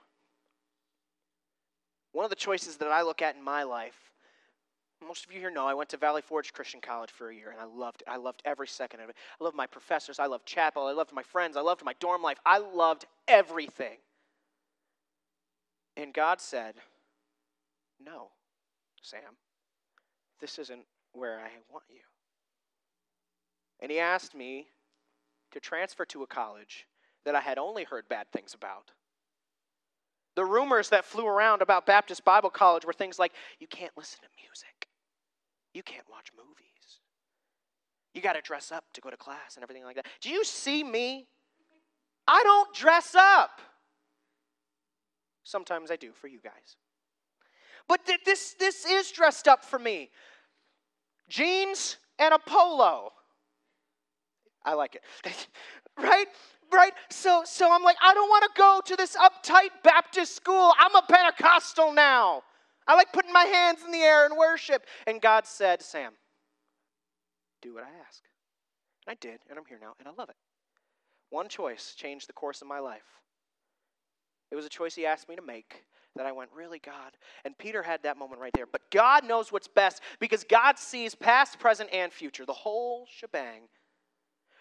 One 2.12 2.26
of 2.26 2.30
the 2.30 2.36
choices 2.36 2.78
that 2.78 2.90
I 2.90 3.02
look 3.02 3.22
at 3.22 3.36
in 3.36 3.44
my 3.44 3.64
life, 3.64 4.12
most 5.08 5.26
of 5.26 5.34
you 5.34 5.40
here 5.40 5.50
know, 5.50 5.66
I 5.66 5.74
went 5.74 5.90
to 5.90 5.98
Valley 5.98 6.22
Forge 6.22 6.54
Christian 6.54 6.80
College 6.80 7.10
for 7.10 7.30
a 7.30 7.36
year 7.36 7.50
and 7.52 7.60
I 7.60 7.66
loved 7.66 8.02
it. 8.02 8.10
I 8.10 8.18
loved 8.18 8.42
every 8.46 8.68
second 8.68 9.00
of 9.00 9.10
it. 9.10 9.16
I 9.40 9.44
loved 9.44 9.56
my 9.56 9.68
professors. 9.68 10.20
I 10.20 10.28
loved 10.28 10.46
chapel. 10.46 10.86
I 10.86 10.92
loved 10.92 11.12
my 11.12 11.24
friends. 11.24 11.58
I 11.58 11.62
loved 11.62 11.84
my 11.84 11.94
dorm 12.00 12.22
life. 12.22 12.38
I 12.46 12.60
loved 12.60 13.06
everything. 13.28 13.98
And 15.96 16.14
God 16.14 16.42
said, 16.42 16.76
No, 18.04 18.30
Sam, 19.02 19.38
this 20.40 20.60
isn't 20.60 20.86
where 21.14 21.40
I 21.40 21.50
want 21.72 21.86
you. 21.90 22.02
And 23.80 23.92
He 23.92 24.00
asked 24.00 24.36
me 24.36 24.68
to 25.52 25.60
transfer 25.60 26.06
to 26.06 26.24
a 26.24 26.28
college 26.28 26.88
that 27.26 27.36
I 27.36 27.42
had 27.42 27.58
only 27.58 27.84
heard 27.84 28.10
bad 28.10 28.28
things 28.32 28.54
about. 28.54 28.92
The 30.36 30.44
rumors 30.44 30.90
that 30.90 31.06
flew 31.06 31.28
around 31.28 31.62
about 31.62 31.86
Baptist 31.86 32.26
Bible 32.26 32.50
College 32.50 32.86
were 32.86 32.94
things 32.94 33.20
like 33.20 33.34
you 33.60 33.68
can't 33.68 33.92
listen 33.96 34.20
to 34.22 34.28
music, 34.42 34.88
you 35.74 35.84
can't 35.84 36.10
watch 36.10 36.30
movies, 36.36 37.00
you 38.14 38.22
got 38.22 38.34
to 38.34 38.42
dress 38.42 38.72
up 38.72 38.84
to 38.94 39.02
go 39.02 39.10
to 39.10 39.18
class 39.18 39.56
and 39.56 39.64
everything 39.64 39.84
like 39.84 39.96
that. 39.96 40.08
Do 40.22 40.30
you 40.30 40.44
see 40.44 40.84
me? 40.84 41.28
I 42.28 42.42
don't 42.44 42.74
dress 42.74 43.16
up. 43.16 43.62
Sometimes 45.44 45.92
I 45.92 45.96
do 45.96 46.12
for 46.12 46.28
you 46.28 46.40
guys. 46.40 46.78
But 47.88 48.06
th- 48.06 48.22
this, 48.26 48.56
this 48.60 48.86
is 48.86 49.12
dressed 49.12 49.48
up 49.48 49.64
for 49.64 49.80
me 49.80 50.10
jeans 51.30 51.98
and 52.20 52.34
a 52.34 52.40
polo. 52.40 53.12
I 54.66 54.74
like 54.76 54.96
it. 54.96 55.04
right? 55.98 56.28
Right? 56.72 56.94
So, 57.10 57.44
so 57.46 57.72
I'm 57.72 57.84
like, 57.84 57.98
I 58.02 58.14
don't 58.14 58.30
want 58.30 58.44
to 58.44 58.50
go 58.58 58.82
to 58.86 58.96
this 58.96 59.16
uptight 59.16 59.70
Baptist 59.84 60.36
school. 60.36 60.74
I'm 60.80 60.96
a 60.96 61.02
Pentecostal 61.02 61.94
now. 61.94 62.44
I 62.88 62.96
like 62.96 63.12
putting 63.14 63.34
my 63.34 63.44
hands 63.44 63.80
in 63.86 63.92
the 63.92 64.00
air 64.00 64.26
and 64.26 64.38
worship. 64.38 64.86
And 65.08 65.22
God 65.22 65.46
said, 65.46 65.82
Sam, 65.82 66.14
do 67.62 67.74
what 67.74 67.84
I 67.84 67.90
ask. 68.08 68.24
And 69.06 69.12
I 69.12 69.18
did, 69.20 69.40
and 69.50 69.58
I'm 69.58 69.66
here 69.66 69.80
now, 69.82 69.94
and 70.00 70.08
I 70.08 70.12
love 70.18 70.30
it. 70.30 70.36
One 71.30 71.50
choice 71.50 71.94
changed 71.96 72.30
the 72.30 72.34
course 72.34 72.62
of 72.62 72.68
my 72.68 72.80
life. 72.80 73.22
It 74.52 74.56
was 74.56 74.66
a 74.66 74.70
choice 74.70 74.96
he 74.96 75.06
asked 75.06 75.30
me 75.30 75.36
to 75.36 75.42
make 75.42 75.84
that 76.16 76.26
I 76.26 76.32
went, 76.32 76.52
Really, 76.56 76.80
God? 76.80 77.14
And 77.44 77.58
Peter 77.58 77.84
had 77.84 78.04
that 78.04 78.18
moment 78.18 78.40
right 78.40 78.54
there. 78.54 78.66
But 78.66 78.90
God 78.92 79.26
knows 79.26 79.52
what's 79.52 79.68
best 79.68 80.02
because 80.20 80.44
God 80.44 80.78
sees 80.78 81.16
past, 81.16 81.60
present, 81.60 81.90
and 81.92 82.12
future, 82.12 82.46
the 82.46 82.54
whole 82.54 83.08
shebang. 83.10 83.64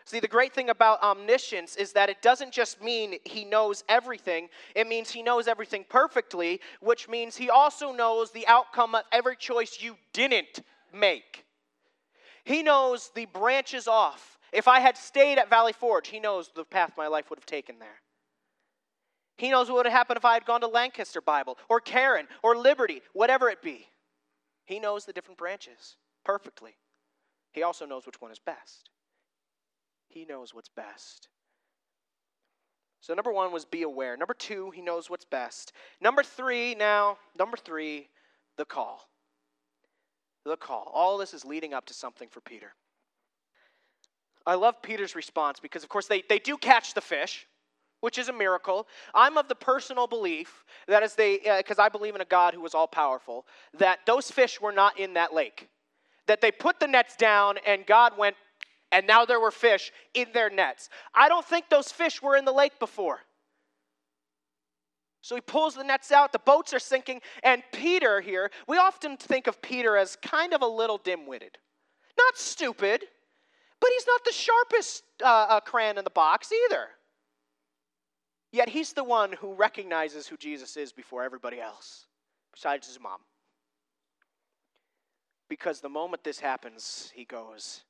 See, 0.05 0.19
the 0.19 0.29
great 0.29 0.53
thing 0.53 0.69
about 0.69 1.03
omniscience 1.03 1.77
is 1.77 1.93
that 1.93 2.11
it 2.11 2.23
doesn't 2.23 2.53
just 2.53 2.83
mean 2.83 3.19
he 3.25 3.45
knows 3.45 3.85
everything, 3.89 4.49
it 4.75 4.89
means 4.89 5.11
he 5.11 5.23
knows 5.23 5.47
everything 5.47 5.85
perfectly, 5.89 6.61
which 6.81 7.09
means 7.09 7.37
he 7.37 7.51
also 7.51 7.93
knows 7.93 8.33
the 8.33 8.47
outcome 8.49 8.95
of 8.95 9.05
every 9.13 9.37
choice 9.37 9.79
you 9.81 9.97
didn't 10.13 10.61
make. 10.93 11.45
He 12.45 12.63
knows 12.63 13.11
the 13.15 13.27
branches 13.27 13.87
off. 13.87 14.39
If 14.53 14.67
I 14.67 14.81
had 14.81 14.97
stayed 14.97 15.39
at 15.39 15.49
Valley 15.49 15.73
Forge, 15.73 16.09
he 16.09 16.19
knows 16.19 16.51
the 16.55 16.65
path 16.65 16.93
my 16.97 17.07
life 17.07 17.31
would 17.31 17.39
have 17.39 17.47
taken 17.47 17.79
there. 17.79 18.02
He 19.43 19.51
knows 19.51 19.67
what 19.69 19.79
would 19.79 19.87
have 19.87 19.93
happened 19.93 20.19
if 20.19 20.25
I 20.25 20.35
had 20.35 20.45
gone 20.45 20.61
to 20.61 20.69
Lancaster 20.69 21.21
Bible 21.21 21.59
or 21.69 21.81
Cairn 21.81 22.29
or 22.45 22.57
Liberty, 22.57 23.03
whatever 23.13 23.51
it 23.51 23.61
be. 23.61 23.89
He 24.67 24.79
knows 24.79 25.05
the 25.05 25.13
different 25.13 25.37
branches 25.37 25.97
perfectly. 26.25 26.77
He 27.51 27.65
also 27.65 27.85
knows 27.85 28.07
which 28.07 28.21
one 28.21 28.31
is 28.31 28.39
best. 28.39 28.91
He 30.07 30.25
knows 30.25 30.55
what's 30.55 30.69
best. 30.69 31.27
So, 33.01 33.15
number 33.15 33.33
one 33.33 33.51
was 33.51 33.65
be 33.65 33.83
aware. 33.83 34.17
Number 34.17 34.35
two, 34.35 34.71
he 34.71 34.81
knows 34.81 35.11
what's 35.11 35.25
best. 35.25 35.73
Number 36.01 36.23
three, 36.23 36.77
now, 36.77 37.19
number 37.37 37.57
three, 37.57 38.11
the 38.57 38.65
call. 38.65 39.09
The 40.47 40.57
call. 40.57 40.89
All 40.95 41.19
this 41.19 41.35
is 41.35 41.45
leading 41.45 41.75
up 41.75 41.87
to 41.87 41.95
something 41.95 42.29
for 42.29 42.41
Peter. 42.43 42.75
I 44.47 44.55
love 44.55 44.81
Peter's 44.83 45.17
response 45.17 45.59
because, 45.59 45.83
of 45.83 45.89
course, 45.89 46.07
they, 46.07 46.23
they 46.29 46.39
do 46.39 46.57
catch 46.57 46.95
the 46.95 47.01
fish 47.01 47.49
which 48.03 48.19
is 48.19 48.29
a 48.29 48.33
miracle. 48.33 48.89
I'm 49.15 49.39
of 49.39 49.49
the 49.49 49.55
personal 49.55 50.09
belief 50.09 50.65
that 50.89 51.05
as 51.05 51.15
they, 51.15 51.39
because 51.39 51.79
uh, 51.79 51.83
I 51.83 51.89
believe 51.89 52.17
in 52.17 52.21
a 52.21 52.27
God 52.27 52.53
who 52.53 52.61
was 52.61 52.75
all 52.75 52.89
powerful, 52.89 53.47
that 53.79 54.01
those 54.07 54.29
fish 54.29 54.61
were 54.61 54.73
not 54.73 54.99
in 54.99 55.15
that 55.15 55.33
lake. 55.33 55.69
That 56.27 56.41
they 56.41 56.51
put 56.51 56.81
the 56.81 56.89
nets 56.89 57.15
down 57.17 57.59
and 57.65 57.87
God 57.87 58.19
went, 58.19 58.35
and 58.91 59.07
now 59.07 59.25
there 59.25 59.39
were 59.39 59.53
fish 59.53 59.93
in 60.15 60.27
their 60.35 60.51
nets. 60.51 60.91
I 61.15 61.29
don't 61.29 61.47
think 61.47 61.69
those 61.69 61.93
fish 61.93 62.21
were 62.21 62.37
in 62.37 62.45
the 62.45 62.53
lake 62.53 62.81
before. 62.81 63.21
So 65.21 65.37
he 65.37 65.41
pulls 65.41 65.77
the 65.77 65.85
nets 65.85 66.11
out, 66.11 66.33
the 66.33 66.41
boats 66.41 66.75
are 66.75 66.81
sinking, 66.81 67.21
and 67.45 67.63
Peter 67.73 68.21
here, 68.21 68.51
we 68.67 68.79
often 68.79 69.17
think 69.17 69.47
of 69.47 69.63
Peter 69.63 69.97
as 69.97 70.17
kind 70.17 70.53
of 70.53 70.63
a 70.63 70.67
little 70.67 70.99
dim 70.99 71.29
witted. 71.29 71.57
Not 72.19 72.37
stupid, 72.37 73.05
but 73.79 73.91
he's 73.93 74.07
not 74.09 74.25
the 74.25 74.33
sharpest 74.33 75.05
uh, 75.23 75.47
uh, 75.49 75.61
crayon 75.61 75.99
in 75.99 76.03
the 76.03 76.11
box 76.11 76.51
either. 76.67 76.89
Yet 78.53 78.69
he's 78.69 78.93
the 78.93 79.03
one 79.03 79.33
who 79.33 79.55
recognizes 79.55 80.27
who 80.27 80.37
Jesus 80.37 80.77
is 80.77 80.93
before 80.93 81.25
everybody 81.25 81.61
else, 81.61 82.07
besides 82.53 82.87
his 82.87 83.01
mom. 83.01 83.21
Because 85.49 85.81
the 85.81 85.89
moment 85.89 86.23
this 86.23 86.39
happens, 86.39 87.11
he 87.15 87.25
goes, 87.25 87.83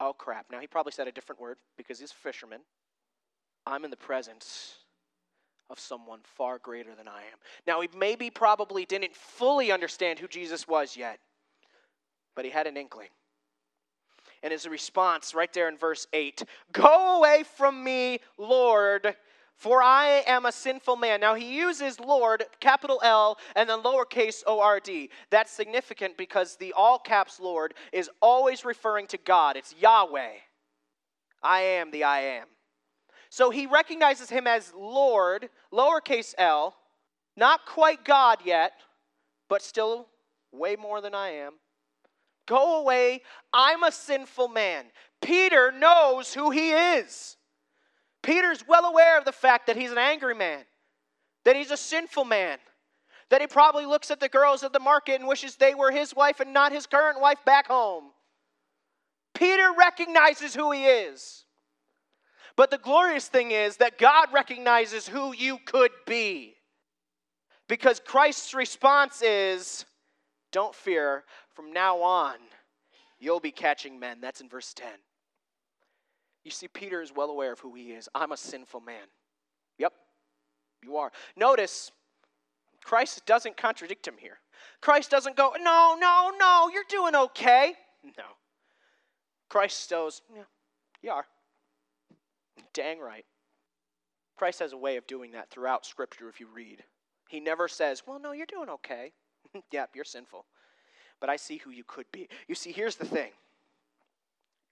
Oh 0.00 0.12
crap. 0.12 0.46
Now 0.50 0.60
he 0.60 0.66
probably 0.66 0.92
said 0.92 1.08
a 1.08 1.12
different 1.12 1.40
word 1.40 1.56
because 1.76 1.98
he's 1.98 2.10
a 2.10 2.14
fisherman. 2.14 2.60
I'm 3.66 3.84
in 3.84 3.90
the 3.90 3.96
presence 3.96 4.76
of 5.70 5.78
someone 5.80 6.20
far 6.22 6.58
greater 6.58 6.94
than 6.94 7.08
I 7.08 7.20
am. 7.20 7.38
Now 7.66 7.80
he 7.80 7.88
maybe 7.96 8.30
probably 8.30 8.84
didn't 8.84 9.14
fully 9.16 9.72
understand 9.72 10.18
who 10.18 10.28
Jesus 10.28 10.68
was 10.68 10.96
yet, 10.96 11.18
but 12.34 12.44
he 12.44 12.50
had 12.50 12.66
an 12.66 12.76
inkling. 12.76 13.08
And 14.42 14.52
his 14.52 14.68
response, 14.68 15.34
right 15.34 15.52
there 15.52 15.68
in 15.68 15.76
verse 15.76 16.06
8 16.12 16.44
Go 16.72 17.18
away 17.18 17.44
from 17.56 17.82
me, 17.82 18.20
Lord, 18.38 19.16
for 19.56 19.82
I 19.82 20.22
am 20.26 20.44
a 20.44 20.52
sinful 20.52 20.96
man. 20.96 21.20
Now 21.20 21.34
he 21.34 21.56
uses 21.56 21.98
Lord, 21.98 22.44
capital 22.60 23.00
L, 23.02 23.38
and 23.54 23.68
then 23.68 23.82
lowercase 23.82 24.42
O 24.46 24.60
R 24.60 24.80
D. 24.80 25.10
That's 25.30 25.50
significant 25.50 26.16
because 26.16 26.56
the 26.56 26.72
all 26.74 26.98
caps 26.98 27.40
Lord 27.40 27.74
is 27.92 28.10
always 28.20 28.64
referring 28.64 29.06
to 29.08 29.18
God. 29.18 29.56
It's 29.56 29.74
Yahweh. 29.80 30.32
I 31.42 31.60
am 31.60 31.90
the 31.90 32.04
I 32.04 32.20
am. 32.20 32.46
So 33.30 33.50
he 33.50 33.66
recognizes 33.66 34.30
him 34.30 34.46
as 34.46 34.72
Lord, 34.74 35.48
lowercase 35.72 36.34
l, 36.38 36.74
not 37.36 37.66
quite 37.66 38.04
God 38.04 38.38
yet, 38.44 38.72
but 39.48 39.62
still 39.62 40.08
way 40.52 40.76
more 40.76 41.00
than 41.00 41.14
I 41.14 41.30
am. 41.30 41.54
Go 42.46 42.80
away. 42.80 43.22
I'm 43.52 43.82
a 43.82 43.92
sinful 43.92 44.48
man. 44.48 44.86
Peter 45.20 45.72
knows 45.72 46.34
who 46.34 46.50
he 46.50 46.70
is. 46.70 47.35
Peter's 48.26 48.66
well 48.66 48.84
aware 48.86 49.16
of 49.16 49.24
the 49.24 49.30
fact 49.30 49.68
that 49.68 49.76
he's 49.76 49.92
an 49.92 49.98
angry 49.98 50.34
man, 50.34 50.64
that 51.44 51.54
he's 51.54 51.70
a 51.70 51.76
sinful 51.76 52.24
man, 52.24 52.58
that 53.30 53.40
he 53.40 53.46
probably 53.46 53.86
looks 53.86 54.10
at 54.10 54.18
the 54.18 54.28
girls 54.28 54.64
at 54.64 54.72
the 54.72 54.80
market 54.80 55.20
and 55.20 55.28
wishes 55.28 55.54
they 55.54 55.76
were 55.76 55.92
his 55.92 56.12
wife 56.12 56.40
and 56.40 56.52
not 56.52 56.72
his 56.72 56.86
current 56.86 57.20
wife 57.20 57.38
back 57.46 57.68
home. 57.68 58.10
Peter 59.32 59.72
recognizes 59.78 60.56
who 60.56 60.72
he 60.72 60.86
is. 60.86 61.44
But 62.56 62.72
the 62.72 62.78
glorious 62.78 63.28
thing 63.28 63.52
is 63.52 63.76
that 63.76 63.96
God 63.96 64.32
recognizes 64.32 65.06
who 65.06 65.32
you 65.32 65.58
could 65.64 65.92
be. 66.04 66.56
Because 67.68 68.00
Christ's 68.04 68.54
response 68.54 69.22
is 69.22 69.84
don't 70.50 70.74
fear, 70.74 71.22
from 71.54 71.72
now 71.72 72.02
on, 72.02 72.36
you'll 73.20 73.40
be 73.40 73.52
catching 73.52 74.00
men. 74.00 74.20
That's 74.20 74.40
in 74.40 74.48
verse 74.48 74.72
10. 74.74 74.88
You 76.46 76.52
see, 76.52 76.68
Peter 76.68 77.02
is 77.02 77.12
well 77.12 77.28
aware 77.28 77.52
of 77.52 77.58
who 77.58 77.74
he 77.74 77.90
is. 77.90 78.08
I'm 78.14 78.30
a 78.30 78.36
sinful 78.36 78.78
man. 78.78 79.08
Yep, 79.78 79.92
you 80.84 80.96
are. 80.96 81.10
Notice, 81.36 81.90
Christ 82.84 83.26
doesn't 83.26 83.56
contradict 83.56 84.06
him 84.06 84.14
here. 84.16 84.38
Christ 84.80 85.10
doesn't 85.10 85.34
go, 85.34 85.54
no, 85.60 85.96
no, 85.98 86.30
no, 86.38 86.70
you're 86.72 86.84
doing 86.88 87.16
okay. 87.16 87.74
No. 88.16 88.22
Christ 89.48 89.90
goes, 89.90 90.22
yeah, 90.32 90.42
you 91.02 91.10
are. 91.10 91.26
Dang 92.72 93.00
right. 93.00 93.24
Christ 94.36 94.60
has 94.60 94.72
a 94.72 94.76
way 94.76 94.96
of 94.98 95.06
doing 95.08 95.32
that 95.32 95.50
throughout 95.50 95.84
Scripture 95.84 96.28
if 96.28 96.38
you 96.38 96.46
read. 96.54 96.84
He 97.28 97.40
never 97.40 97.66
says, 97.66 98.04
well, 98.06 98.20
no, 98.20 98.30
you're 98.30 98.46
doing 98.46 98.68
okay. 98.68 99.10
yep, 99.72 99.90
you're 99.96 100.04
sinful. 100.04 100.44
But 101.18 101.28
I 101.28 101.34
see 101.34 101.56
who 101.56 101.70
you 101.70 101.82
could 101.82 102.06
be. 102.12 102.28
You 102.46 102.54
see, 102.54 102.70
here's 102.70 102.94
the 102.94 103.04
thing 103.04 103.32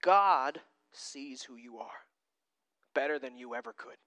God 0.01 0.61
sees 0.95 1.43
who 1.43 1.55
you 1.55 1.77
are 1.79 2.05
better 2.93 3.19
than 3.19 3.37
you 3.37 3.55
ever 3.55 3.73
could. 3.73 3.97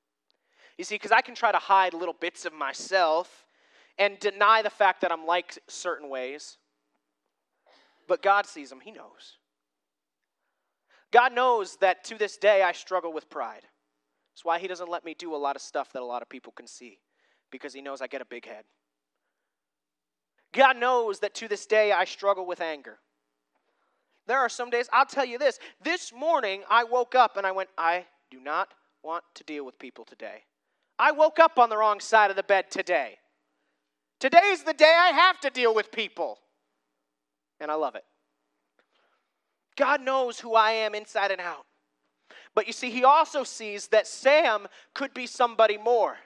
You 0.76 0.84
see, 0.84 0.94
because 0.94 1.12
I 1.12 1.20
can 1.20 1.34
try 1.34 1.52
to 1.52 1.58
hide 1.58 1.92
little 1.92 2.16
bits 2.18 2.44
of 2.44 2.52
myself 2.52 3.44
and 3.98 4.18
deny 4.18 4.62
the 4.62 4.70
fact 4.70 5.00
that 5.00 5.12
I'm 5.12 5.26
like 5.26 5.58
certain 5.66 6.08
ways, 6.08 6.56
but 8.06 8.22
God 8.22 8.46
sees 8.46 8.70
them, 8.70 8.80
He 8.80 8.92
knows. 8.92 9.38
God 11.10 11.34
knows 11.34 11.76
that 11.76 12.04
to 12.04 12.16
this 12.16 12.36
day 12.36 12.62
I 12.62 12.72
struggle 12.72 13.12
with 13.12 13.28
pride. 13.28 13.62
That's 14.32 14.44
why 14.44 14.58
He 14.58 14.68
doesn't 14.68 14.90
let 14.90 15.04
me 15.04 15.14
do 15.18 15.34
a 15.34 15.36
lot 15.36 15.56
of 15.56 15.62
stuff 15.62 15.92
that 15.92 16.02
a 16.02 16.04
lot 16.04 16.22
of 16.22 16.28
people 16.28 16.52
can 16.52 16.66
see, 16.66 16.98
because 17.50 17.74
He 17.74 17.82
knows 17.82 18.00
I 18.00 18.06
get 18.06 18.22
a 18.22 18.26
big 18.26 18.46
head. 18.46 18.64
God 20.52 20.78
knows 20.78 21.18
that 21.20 21.34
to 21.36 21.48
this 21.48 21.66
day 21.66 21.92
I 21.92 22.04
struggle 22.04 22.46
with 22.46 22.60
anger. 22.60 22.98
There 24.28 24.38
are 24.38 24.50
some 24.50 24.68
days, 24.68 24.90
I'll 24.92 25.06
tell 25.06 25.24
you 25.24 25.38
this. 25.38 25.58
This 25.82 26.12
morning, 26.12 26.62
I 26.68 26.84
woke 26.84 27.14
up 27.14 27.38
and 27.38 27.46
I 27.46 27.50
went, 27.50 27.70
I 27.78 28.04
do 28.30 28.38
not 28.38 28.68
want 29.02 29.24
to 29.34 29.44
deal 29.44 29.64
with 29.64 29.78
people 29.78 30.04
today. 30.04 30.44
I 30.98 31.12
woke 31.12 31.38
up 31.38 31.58
on 31.58 31.70
the 31.70 31.78
wrong 31.78 31.98
side 31.98 32.28
of 32.28 32.36
the 32.36 32.42
bed 32.42 32.70
today. 32.70 33.16
Today 34.20 34.50
is 34.50 34.64
the 34.64 34.74
day 34.74 34.94
I 34.98 35.12
have 35.12 35.40
to 35.40 35.50
deal 35.50 35.74
with 35.74 35.90
people. 35.90 36.38
And 37.58 37.70
I 37.70 37.74
love 37.74 37.94
it. 37.94 38.04
God 39.76 40.02
knows 40.02 40.38
who 40.38 40.54
I 40.54 40.72
am 40.72 40.94
inside 40.94 41.30
and 41.30 41.40
out. 41.40 41.64
But 42.54 42.66
you 42.66 42.74
see, 42.74 42.90
He 42.90 43.04
also 43.04 43.44
sees 43.44 43.86
that 43.88 44.06
Sam 44.06 44.66
could 44.92 45.14
be 45.14 45.26
somebody 45.26 45.78
more. 45.78 46.16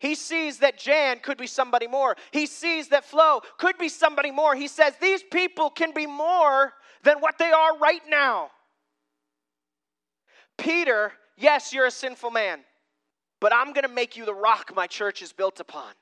He 0.00 0.14
sees 0.14 0.58
that 0.58 0.78
Jan 0.78 1.18
could 1.20 1.38
be 1.38 1.46
somebody 1.46 1.86
more. 1.86 2.16
He 2.32 2.46
sees 2.46 2.88
that 2.88 3.04
Flo 3.04 3.42
could 3.58 3.78
be 3.78 3.88
somebody 3.88 4.30
more. 4.30 4.54
He 4.54 4.68
says, 4.68 4.94
These 5.00 5.22
people 5.24 5.70
can 5.70 5.92
be 5.92 6.06
more 6.06 6.72
than 7.04 7.18
what 7.18 7.38
they 7.38 7.50
are 7.50 7.78
right 7.78 8.02
now. 8.08 8.50
Peter, 10.56 11.12
yes, 11.36 11.72
you're 11.72 11.86
a 11.86 11.90
sinful 11.90 12.30
man, 12.30 12.60
but 13.40 13.52
I'm 13.54 13.72
going 13.72 13.86
to 13.86 13.92
make 13.92 14.16
you 14.16 14.24
the 14.24 14.34
rock 14.34 14.72
my 14.74 14.86
church 14.86 15.22
is 15.22 15.32
built 15.32 15.60
upon. 15.60 15.92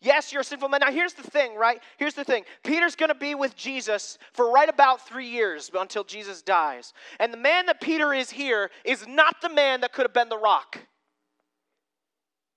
Yes, 0.00 0.32
you're 0.32 0.42
a 0.42 0.44
sinful 0.44 0.68
man. 0.68 0.80
Now, 0.80 0.90
here's 0.90 1.14
the 1.14 1.22
thing, 1.22 1.56
right? 1.56 1.80
Here's 1.96 2.14
the 2.14 2.24
thing. 2.24 2.44
Peter's 2.62 2.96
going 2.96 3.08
to 3.08 3.14
be 3.14 3.34
with 3.34 3.56
Jesus 3.56 4.18
for 4.32 4.50
right 4.50 4.68
about 4.68 5.06
three 5.06 5.28
years 5.28 5.70
until 5.74 6.04
Jesus 6.04 6.42
dies. 6.42 6.92
And 7.18 7.32
the 7.32 7.38
man 7.38 7.66
that 7.66 7.80
Peter 7.80 8.12
is 8.12 8.30
here 8.30 8.70
is 8.84 9.06
not 9.06 9.40
the 9.40 9.48
man 9.48 9.80
that 9.80 9.92
could 9.92 10.04
have 10.04 10.12
been 10.12 10.28
the 10.28 10.38
rock. 10.38 10.78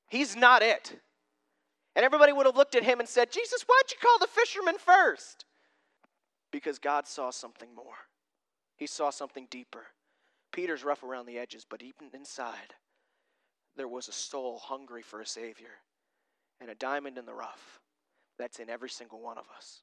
He's 0.08 0.36
not 0.36 0.62
it. 0.62 1.00
And 1.96 2.06
everybody 2.06 2.32
would 2.32 2.46
have 2.46 2.56
looked 2.56 2.76
at 2.76 2.84
him 2.84 3.00
and 3.00 3.10
said, 3.10 3.32
Jesus, 3.32 3.64
why'd 3.64 3.92
you 3.92 3.98
call 4.02 4.20
the 4.20 4.28
fisherman 4.28 4.76
first? 4.78 5.46
Because 6.58 6.80
God 6.80 7.06
saw 7.06 7.30
something 7.30 7.70
more. 7.76 8.08
He 8.78 8.88
saw 8.88 9.12
something 9.12 9.46
deeper. 9.52 9.86
Peter's 10.52 10.84
rough 10.84 11.04
around 11.04 11.28
the 11.28 11.38
edges, 11.38 11.68
but 11.70 11.84
even 11.84 12.10
inside, 12.16 12.74
there 13.76 13.88
was 13.88 14.08
a 14.08 14.12
soul 14.12 14.58
hungry 14.58 15.04
for 15.04 15.22
a 15.22 15.26
Savior 15.26 15.70
and 16.60 16.72
a 16.72 16.76
diamond 16.76 17.20
in 17.20 17.28
the 17.28 17.34
rough 17.34 17.80
that's 18.40 18.58
in 18.58 18.72
every 18.72 18.90
single 18.90 19.22
one 19.22 19.38
of 19.38 19.46
us. 19.56 19.82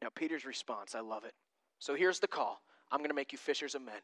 Now, 0.00 0.08
Peter's 0.14 0.46
response, 0.46 0.94
I 0.94 1.00
love 1.00 1.24
it. 1.24 1.34
So 1.80 1.96
here's 1.96 2.20
the 2.20 2.28
call 2.28 2.60
I'm 2.92 3.00
going 3.00 3.10
to 3.10 3.16
make 3.16 3.32
you 3.32 3.38
fishers 3.38 3.74
of 3.74 3.82
men. 3.82 4.00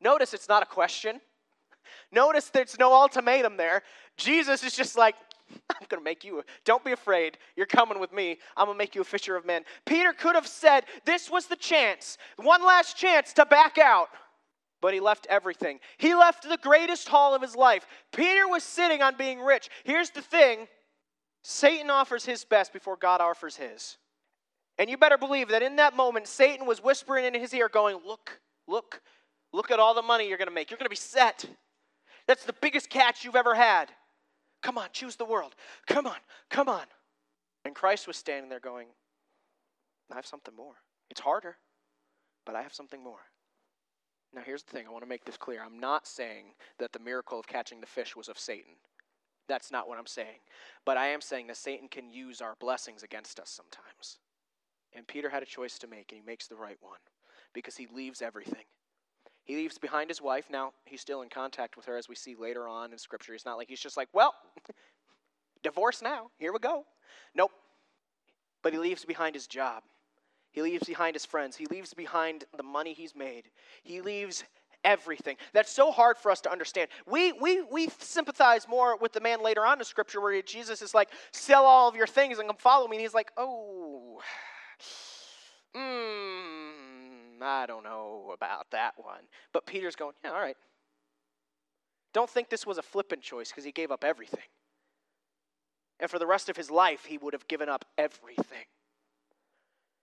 Notice 0.00 0.32
it's 0.32 0.48
not 0.48 0.62
a 0.62 0.66
question. 0.66 1.20
Notice 2.12 2.50
there's 2.50 2.78
no 2.78 2.92
ultimatum 2.92 3.56
there. 3.56 3.82
Jesus 4.16 4.62
is 4.62 4.76
just 4.76 4.96
like, 4.96 5.16
I'm 5.70 5.86
going 5.88 6.00
to 6.00 6.04
make 6.04 6.24
you, 6.24 6.42
don't 6.64 6.84
be 6.84 6.92
afraid. 6.92 7.38
You're 7.56 7.66
coming 7.66 7.98
with 7.98 8.12
me. 8.12 8.38
I'm 8.56 8.66
going 8.66 8.76
to 8.76 8.78
make 8.78 8.94
you 8.94 9.00
a 9.00 9.04
fisher 9.04 9.36
of 9.36 9.46
men. 9.46 9.62
Peter 9.86 10.12
could 10.12 10.34
have 10.34 10.46
said, 10.46 10.84
This 11.04 11.30
was 11.30 11.46
the 11.46 11.56
chance, 11.56 12.18
one 12.36 12.62
last 12.64 12.96
chance 12.96 13.32
to 13.34 13.46
back 13.46 13.78
out. 13.78 14.08
But 14.80 14.94
he 14.94 15.00
left 15.00 15.26
everything. 15.28 15.78
He 15.98 16.14
left 16.14 16.48
the 16.48 16.56
greatest 16.56 17.06
haul 17.06 17.34
of 17.34 17.42
his 17.42 17.54
life. 17.54 17.86
Peter 18.12 18.48
was 18.48 18.64
sitting 18.64 19.02
on 19.02 19.14
being 19.16 19.40
rich. 19.40 19.68
Here's 19.84 20.10
the 20.10 20.22
thing 20.22 20.68
Satan 21.42 21.90
offers 21.90 22.24
his 22.24 22.44
best 22.44 22.72
before 22.72 22.96
God 22.96 23.20
offers 23.20 23.56
his. 23.56 23.98
And 24.78 24.88
you 24.88 24.96
better 24.96 25.18
believe 25.18 25.48
that 25.48 25.62
in 25.62 25.76
that 25.76 25.94
moment, 25.94 26.26
Satan 26.26 26.66
was 26.66 26.82
whispering 26.82 27.26
in 27.26 27.34
his 27.34 27.52
ear, 27.52 27.68
going, 27.68 27.98
Look, 28.06 28.40
look, 28.66 29.02
look 29.52 29.70
at 29.70 29.78
all 29.78 29.94
the 29.94 30.02
money 30.02 30.28
you're 30.28 30.38
going 30.38 30.48
to 30.48 30.54
make. 30.54 30.70
You're 30.70 30.78
going 30.78 30.86
to 30.86 30.90
be 30.90 30.96
set. 30.96 31.44
That's 32.26 32.44
the 32.44 32.54
biggest 32.54 32.88
catch 32.88 33.24
you've 33.24 33.36
ever 33.36 33.54
had. 33.54 33.90
Come 34.62 34.78
on, 34.78 34.88
choose 34.92 35.16
the 35.16 35.24
world. 35.24 35.54
Come 35.86 36.06
on, 36.06 36.18
come 36.50 36.68
on. 36.68 36.84
And 37.64 37.74
Christ 37.74 38.06
was 38.06 38.16
standing 38.16 38.48
there 38.50 38.60
going, 38.60 38.88
I 40.10 40.16
have 40.16 40.26
something 40.26 40.54
more. 40.54 40.74
It's 41.10 41.20
harder, 41.20 41.56
but 42.44 42.54
I 42.54 42.62
have 42.62 42.74
something 42.74 43.02
more. 43.02 43.20
Now, 44.32 44.42
here's 44.44 44.62
the 44.62 44.70
thing 44.70 44.86
I 44.86 44.90
want 44.90 45.02
to 45.02 45.08
make 45.08 45.24
this 45.24 45.36
clear. 45.36 45.60
I'm 45.64 45.80
not 45.80 46.06
saying 46.06 46.54
that 46.78 46.92
the 46.92 47.00
miracle 47.00 47.38
of 47.38 47.46
catching 47.46 47.80
the 47.80 47.86
fish 47.86 48.14
was 48.14 48.28
of 48.28 48.38
Satan. 48.38 48.74
That's 49.48 49.72
not 49.72 49.88
what 49.88 49.98
I'm 49.98 50.06
saying. 50.06 50.38
But 50.86 50.96
I 50.96 51.08
am 51.08 51.20
saying 51.20 51.48
that 51.48 51.56
Satan 51.56 51.88
can 51.88 52.08
use 52.08 52.40
our 52.40 52.54
blessings 52.60 53.02
against 53.02 53.40
us 53.40 53.50
sometimes. 53.50 54.18
And 54.94 55.06
Peter 55.06 55.28
had 55.28 55.42
a 55.42 55.46
choice 55.46 55.78
to 55.80 55.88
make, 55.88 56.12
and 56.12 56.20
he 56.20 56.26
makes 56.26 56.46
the 56.46 56.54
right 56.54 56.78
one 56.80 57.00
because 57.52 57.76
he 57.76 57.88
leaves 57.92 58.22
everything. 58.22 58.64
He 59.44 59.56
leaves 59.56 59.78
behind 59.78 60.10
his 60.10 60.20
wife. 60.20 60.46
Now, 60.50 60.72
he's 60.84 61.00
still 61.00 61.22
in 61.22 61.28
contact 61.28 61.76
with 61.76 61.86
her, 61.86 61.96
as 61.96 62.08
we 62.08 62.14
see 62.14 62.34
later 62.34 62.68
on 62.68 62.92
in 62.92 62.98
Scripture. 62.98 63.34
It's 63.34 63.44
not 63.46 63.56
like 63.56 63.68
he's 63.68 63.80
just 63.80 63.96
like, 63.96 64.08
well, 64.12 64.34
divorce 65.62 66.02
now. 66.02 66.30
Here 66.38 66.52
we 66.52 66.58
go. 66.58 66.84
Nope. 67.34 67.52
But 68.62 68.72
he 68.72 68.78
leaves 68.78 69.04
behind 69.04 69.34
his 69.34 69.46
job. 69.46 69.82
He 70.52 70.62
leaves 70.62 70.86
behind 70.86 71.14
his 71.14 71.24
friends. 71.24 71.56
He 71.56 71.66
leaves 71.66 71.94
behind 71.94 72.44
the 72.56 72.62
money 72.62 72.92
he's 72.92 73.14
made. 73.14 73.44
He 73.82 74.00
leaves 74.00 74.44
everything. 74.84 75.36
That's 75.52 75.70
so 75.70 75.92
hard 75.92 76.18
for 76.18 76.30
us 76.30 76.40
to 76.42 76.52
understand. 76.52 76.88
We, 77.06 77.32
we, 77.32 77.62
we 77.62 77.88
sympathize 77.98 78.66
more 78.68 78.96
with 78.96 79.12
the 79.12 79.20
man 79.20 79.42
later 79.42 79.64
on 79.64 79.78
in 79.78 79.84
Scripture 79.84 80.20
where 80.20 80.40
Jesus 80.42 80.82
is 80.82 80.94
like, 80.94 81.10
sell 81.32 81.64
all 81.64 81.88
of 81.88 81.94
your 81.94 82.06
things 82.06 82.38
and 82.38 82.48
come 82.48 82.56
follow 82.56 82.88
me. 82.88 82.96
And 82.96 83.02
he's 83.02 83.14
like, 83.14 83.30
oh, 83.36 84.20
hmm, 85.74 86.09
I 87.42 87.66
don't 87.66 87.84
know 87.84 88.32
about 88.34 88.70
that 88.72 88.94
one. 88.96 89.22
But 89.52 89.66
Peter's 89.66 89.96
going, 89.96 90.14
yeah, 90.24 90.30
all 90.30 90.40
right. 90.40 90.56
Don't 92.12 92.28
think 92.28 92.48
this 92.48 92.66
was 92.66 92.78
a 92.78 92.82
flippant 92.82 93.22
choice 93.22 93.50
because 93.50 93.64
he 93.64 93.72
gave 93.72 93.90
up 93.90 94.04
everything. 94.04 94.48
And 96.00 96.10
for 96.10 96.18
the 96.18 96.26
rest 96.26 96.48
of 96.48 96.56
his 96.56 96.70
life, 96.70 97.04
he 97.04 97.18
would 97.18 97.34
have 97.34 97.46
given 97.46 97.68
up 97.68 97.84
everything. 97.98 98.66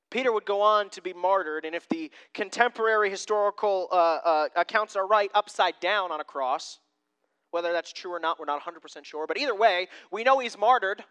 Peter 0.10 0.32
would 0.32 0.46
go 0.46 0.62
on 0.62 0.90
to 0.92 1.02
be 1.02 1.12
martyred, 1.12 1.66
and 1.66 1.76
if 1.76 1.88
the 1.90 2.10
contemporary 2.34 3.10
historical 3.10 3.90
uh, 3.92 3.96
uh, 4.24 4.48
accounts 4.56 4.96
are 4.96 5.06
right, 5.06 5.30
upside 5.34 5.74
down 5.82 6.12
on 6.12 6.22
a 6.22 6.24
cross. 6.24 6.80
Whether 7.52 7.72
that's 7.72 7.94
true 7.94 8.14
or 8.14 8.20
not, 8.20 8.40
we're 8.40 8.46
not 8.46 8.62
100% 8.62 9.06
sure. 9.06 9.26
But 9.26 9.38
either 9.38 9.56
way, 9.56 9.88
we 10.12 10.24
know 10.24 10.40
he's 10.40 10.58
martyred. 10.58 11.04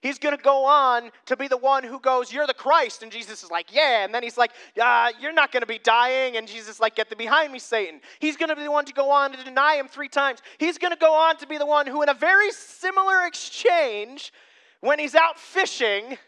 He's 0.00 0.18
going 0.18 0.36
to 0.36 0.42
go 0.42 0.64
on 0.64 1.10
to 1.26 1.36
be 1.36 1.48
the 1.48 1.56
one 1.56 1.84
who 1.84 2.00
goes, 2.00 2.32
You're 2.32 2.46
the 2.46 2.54
Christ. 2.54 3.02
And 3.02 3.12
Jesus 3.12 3.42
is 3.42 3.50
like, 3.50 3.72
Yeah. 3.72 4.04
And 4.04 4.14
then 4.14 4.22
he's 4.22 4.38
like, 4.38 4.52
uh, 4.80 5.10
You're 5.20 5.32
not 5.32 5.52
going 5.52 5.62
to 5.62 5.66
be 5.66 5.78
dying. 5.78 6.36
And 6.36 6.46
Jesus 6.46 6.76
is 6.76 6.80
like, 6.80 6.96
Get 6.96 7.10
the 7.10 7.16
behind 7.16 7.52
me, 7.52 7.58
Satan. 7.58 8.00
He's 8.18 8.36
going 8.36 8.48
to 8.48 8.56
be 8.56 8.62
the 8.62 8.70
one 8.70 8.84
to 8.84 8.92
go 8.92 9.10
on 9.10 9.32
to 9.32 9.44
deny 9.44 9.76
him 9.76 9.88
three 9.88 10.08
times. 10.08 10.40
He's 10.58 10.78
going 10.78 10.92
to 10.92 10.98
go 10.98 11.12
on 11.14 11.36
to 11.38 11.46
be 11.46 11.58
the 11.58 11.66
one 11.66 11.86
who, 11.86 12.02
in 12.02 12.08
a 12.08 12.14
very 12.14 12.50
similar 12.52 13.26
exchange, 13.26 14.32
when 14.80 14.98
he's 14.98 15.14
out 15.14 15.38
fishing, 15.38 16.18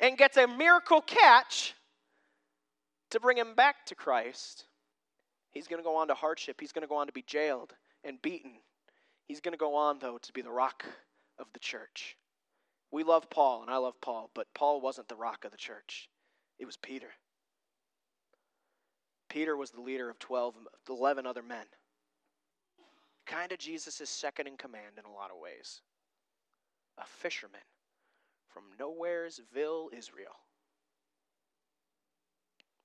and 0.00 0.18
gets 0.18 0.36
a 0.36 0.46
miracle 0.46 1.00
catch 1.00 1.74
to 3.10 3.20
bring 3.20 3.38
him 3.38 3.54
back 3.54 3.86
to 3.86 3.94
Christ, 3.94 4.64
he's 5.50 5.68
going 5.68 5.80
to 5.80 5.84
go 5.84 5.96
on 5.96 6.08
to 6.08 6.14
hardship. 6.14 6.60
He's 6.60 6.72
going 6.72 6.82
to 6.82 6.88
go 6.88 6.96
on 6.96 7.06
to 7.06 7.12
be 7.12 7.22
jailed 7.26 7.74
and 8.02 8.20
beaten. 8.20 8.52
He's 9.24 9.40
going 9.40 9.52
to 9.52 9.58
go 9.58 9.74
on, 9.74 9.98
though, 10.00 10.18
to 10.18 10.32
be 10.32 10.42
the 10.42 10.50
rock 10.50 10.84
of 11.38 11.46
the 11.52 11.58
church. 11.58 12.16
We 12.90 13.02
love 13.02 13.28
Paul, 13.30 13.62
and 13.62 13.70
I 13.70 13.76
love 13.78 14.00
Paul, 14.00 14.30
but 14.34 14.52
Paul 14.54 14.80
wasn't 14.80 15.08
the 15.08 15.16
rock 15.16 15.44
of 15.44 15.50
the 15.50 15.56
church, 15.56 16.08
it 16.58 16.66
was 16.66 16.76
Peter. 16.76 17.10
Peter 19.28 19.56
was 19.56 19.72
the 19.72 19.80
leader 19.80 20.08
of 20.08 20.18
12, 20.20 20.54
11 20.88 21.26
other 21.26 21.42
men. 21.42 21.66
Kind 23.26 23.50
of 23.50 23.58
Jesus' 23.58 24.08
second 24.08 24.46
in 24.46 24.56
command 24.56 24.98
in 24.98 25.04
a 25.04 25.12
lot 25.12 25.32
of 25.32 25.38
ways. 25.40 25.80
A 26.98 27.04
fisherman 27.04 27.60
from 28.46 28.62
Nowheresville, 28.78 29.92
Israel, 29.92 30.36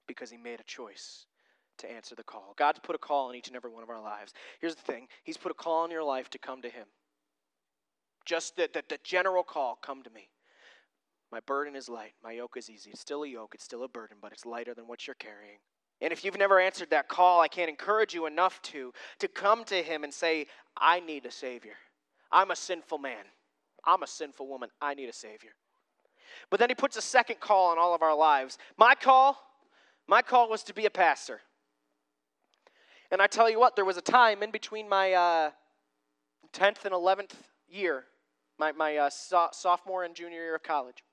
because 0.07 0.31
he 0.31 0.37
made 0.37 0.59
a 0.59 0.63
choice 0.63 1.27
to 1.77 1.91
answer 1.91 2.15
the 2.15 2.23
call. 2.23 2.53
God's 2.57 2.79
put 2.79 2.95
a 2.95 2.99
call 2.99 3.29
on 3.29 3.35
each 3.35 3.47
and 3.47 3.55
every 3.55 3.71
one 3.71 3.83
of 3.83 3.89
our 3.89 4.01
lives. 4.01 4.33
Here's 4.59 4.75
the 4.75 4.81
thing 4.81 5.07
He's 5.23 5.37
put 5.37 5.51
a 5.51 5.55
call 5.55 5.83
on 5.83 5.91
your 5.91 6.03
life 6.03 6.29
to 6.31 6.39
come 6.39 6.61
to 6.61 6.69
Him. 6.69 6.87
Just 8.25 8.55
the, 8.55 8.69
the, 8.73 8.83
the 8.87 8.99
general 9.03 9.43
call 9.43 9.77
come 9.81 10.03
to 10.03 10.09
me. 10.09 10.29
My 11.31 11.39
burden 11.41 11.75
is 11.75 11.89
light, 11.89 12.13
my 12.23 12.31
yoke 12.31 12.57
is 12.57 12.69
easy. 12.69 12.89
It's 12.91 13.01
still 13.01 13.23
a 13.23 13.27
yoke, 13.27 13.53
it's 13.53 13.63
still 13.63 13.83
a 13.83 13.87
burden, 13.87 14.17
but 14.21 14.31
it's 14.31 14.45
lighter 14.45 14.73
than 14.73 14.87
what 14.87 15.05
you're 15.05 15.15
carrying. 15.15 15.59
And 16.01 16.11
if 16.13 16.23
you've 16.23 16.37
never 16.37 16.59
answered 16.59 16.89
that 16.91 17.07
call, 17.07 17.41
I 17.41 17.47
can't 17.47 17.69
encourage 17.69 18.13
you 18.13 18.25
enough 18.25 18.61
to 18.63 18.93
to 19.19 19.27
come 19.27 19.63
to 19.65 19.83
him 19.83 20.03
and 20.03 20.13
say, 20.13 20.47
"I 20.77 21.01
need 21.01 21.25
a 21.25 21.31
savior. 21.31 21.75
I'm 22.31 22.51
a 22.51 22.55
sinful 22.55 22.99
man. 22.99 23.25
I'm 23.85 24.03
a 24.03 24.07
sinful 24.07 24.47
woman. 24.47 24.69
I 24.81 24.93
need 24.93 25.09
a 25.09 25.13
Savior. 25.13 25.51
But 26.49 26.59
then 26.59 26.69
he 26.69 26.75
puts 26.75 26.97
a 26.97 27.01
second 27.01 27.39
call 27.39 27.71
on 27.71 27.77
all 27.77 27.95
of 27.95 28.01
our 28.01 28.15
lives. 28.15 28.57
My 28.77 28.95
call, 28.95 29.37
my 30.07 30.21
call 30.21 30.49
was 30.49 30.63
to 30.63 30.73
be 30.73 30.85
a 30.85 30.89
pastor. 30.89 31.41
And 33.11 33.21
I 33.21 33.27
tell 33.27 33.49
you 33.49 33.59
what, 33.59 33.75
there 33.75 33.85
was 33.85 33.97
a 33.97 34.01
time 34.01 34.43
in 34.43 34.51
between 34.51 34.87
my 34.87 35.13
uh, 35.13 35.51
10th 36.53 36.85
and 36.85 36.93
11th 36.93 37.31
year, 37.71 38.05
my, 38.57 38.71
my 38.71 38.97
uh, 38.97 39.09
so- 39.09 39.49
sophomore 39.51 40.03
and 40.03 40.15
junior 40.15 40.41
year 40.41 40.55
of 40.55 40.63
college, 40.63 41.03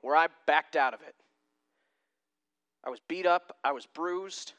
where 0.00 0.16
I 0.16 0.28
backed 0.46 0.76
out 0.76 0.94
of 0.94 1.00
it. 1.02 1.14
I 2.84 2.90
was 2.90 3.00
beat 3.08 3.26
up, 3.26 3.56
I 3.64 3.72
was 3.72 3.86
bruised, 3.86 4.52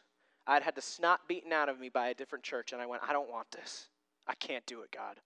I'd 0.48 0.64
had 0.64 0.76
the 0.76 0.82
snot 0.82 1.22
beaten 1.28 1.54
out 1.54 1.70
of 1.70 1.80
me 1.80 1.90
by 1.90 2.08
a 2.10 2.14
different 2.14 2.44
church, 2.44 2.74
and 2.74 2.82
I 2.82 2.86
went, 2.86 3.04
I 3.08 3.14
don't 3.14 3.30
want 3.30 3.52
this. 3.52 3.88
I 4.28 4.34
can't 4.36 4.66
do 4.66 4.82
it, 4.82 4.92
God 4.92 5.20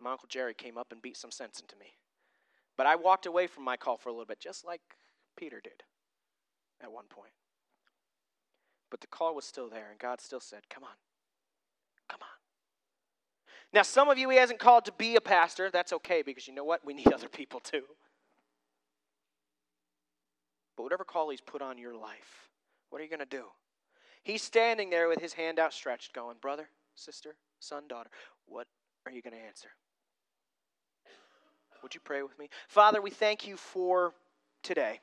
my 0.00 0.12
Uncle 0.12 0.28
Jerry 0.28 0.54
came 0.54 0.78
up 0.78 0.92
and 0.92 1.02
beat 1.02 1.16
some 1.16 1.30
sense 1.30 1.60
into 1.60 1.76
me. 1.76 1.96
But 2.76 2.86
I 2.86 2.96
walked 2.96 3.26
away 3.26 3.46
from 3.46 3.64
my 3.64 3.76
call 3.76 3.96
for 3.96 4.08
a 4.08 4.12
little 4.12 4.26
bit, 4.26 4.40
just 4.40 4.64
like 4.64 4.80
Peter 5.36 5.60
did 5.62 5.82
at 6.80 6.92
one 6.92 7.06
point. 7.08 7.32
But 8.90 9.00
the 9.00 9.06
call 9.08 9.34
was 9.34 9.44
still 9.44 9.68
there, 9.68 9.88
and 9.90 9.98
God 9.98 10.20
still 10.20 10.40
said, 10.40 10.62
Come 10.70 10.84
on. 10.84 10.90
Now, 13.72 13.82
some 13.82 14.08
of 14.08 14.18
you, 14.18 14.28
He 14.30 14.36
hasn't 14.36 14.58
called 14.58 14.86
to 14.86 14.92
be 14.92 15.16
a 15.16 15.20
pastor. 15.20 15.70
That's 15.70 15.92
okay 15.92 16.22
because 16.22 16.48
you 16.48 16.54
know 16.54 16.64
what? 16.64 16.84
We 16.84 16.94
need 16.94 17.12
other 17.12 17.28
people 17.28 17.60
too. 17.60 17.82
But 20.76 20.84
whatever 20.84 21.04
call 21.04 21.30
He's 21.30 21.40
put 21.40 21.62
on 21.62 21.78
your 21.78 21.94
life, 21.94 22.48
what 22.90 23.00
are 23.00 23.04
you 23.04 23.10
going 23.10 23.20
to 23.20 23.26
do? 23.26 23.44
He's 24.22 24.42
standing 24.42 24.90
there 24.90 25.08
with 25.08 25.20
His 25.20 25.32
hand 25.32 25.58
outstretched, 25.58 26.12
going, 26.12 26.36
Brother, 26.40 26.68
sister, 26.94 27.34
son, 27.60 27.84
daughter, 27.88 28.10
what 28.46 28.66
are 29.06 29.12
you 29.12 29.22
going 29.22 29.34
to 29.34 29.46
answer? 29.46 29.68
Would 31.82 31.94
you 31.94 32.00
pray 32.02 32.22
with 32.22 32.38
me? 32.38 32.48
Father, 32.68 33.00
we 33.00 33.10
thank 33.10 33.46
you 33.46 33.56
for 33.56 34.12
today. 34.62 35.00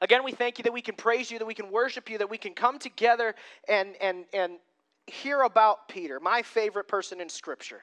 Again, 0.00 0.24
we 0.24 0.32
thank 0.32 0.58
you 0.58 0.62
that 0.64 0.72
we 0.72 0.82
can 0.82 0.94
praise 0.94 1.30
you, 1.30 1.38
that 1.38 1.46
we 1.46 1.54
can 1.54 1.70
worship 1.70 2.08
you, 2.08 2.18
that 2.18 2.30
we 2.30 2.38
can 2.38 2.54
come 2.54 2.78
together 2.78 3.34
and, 3.68 3.96
and, 4.00 4.24
and 4.32 4.58
hear 5.06 5.42
about 5.42 5.88
Peter, 5.88 6.20
my 6.20 6.42
favorite 6.42 6.88
person 6.88 7.20
in 7.20 7.28
Scripture. 7.28 7.82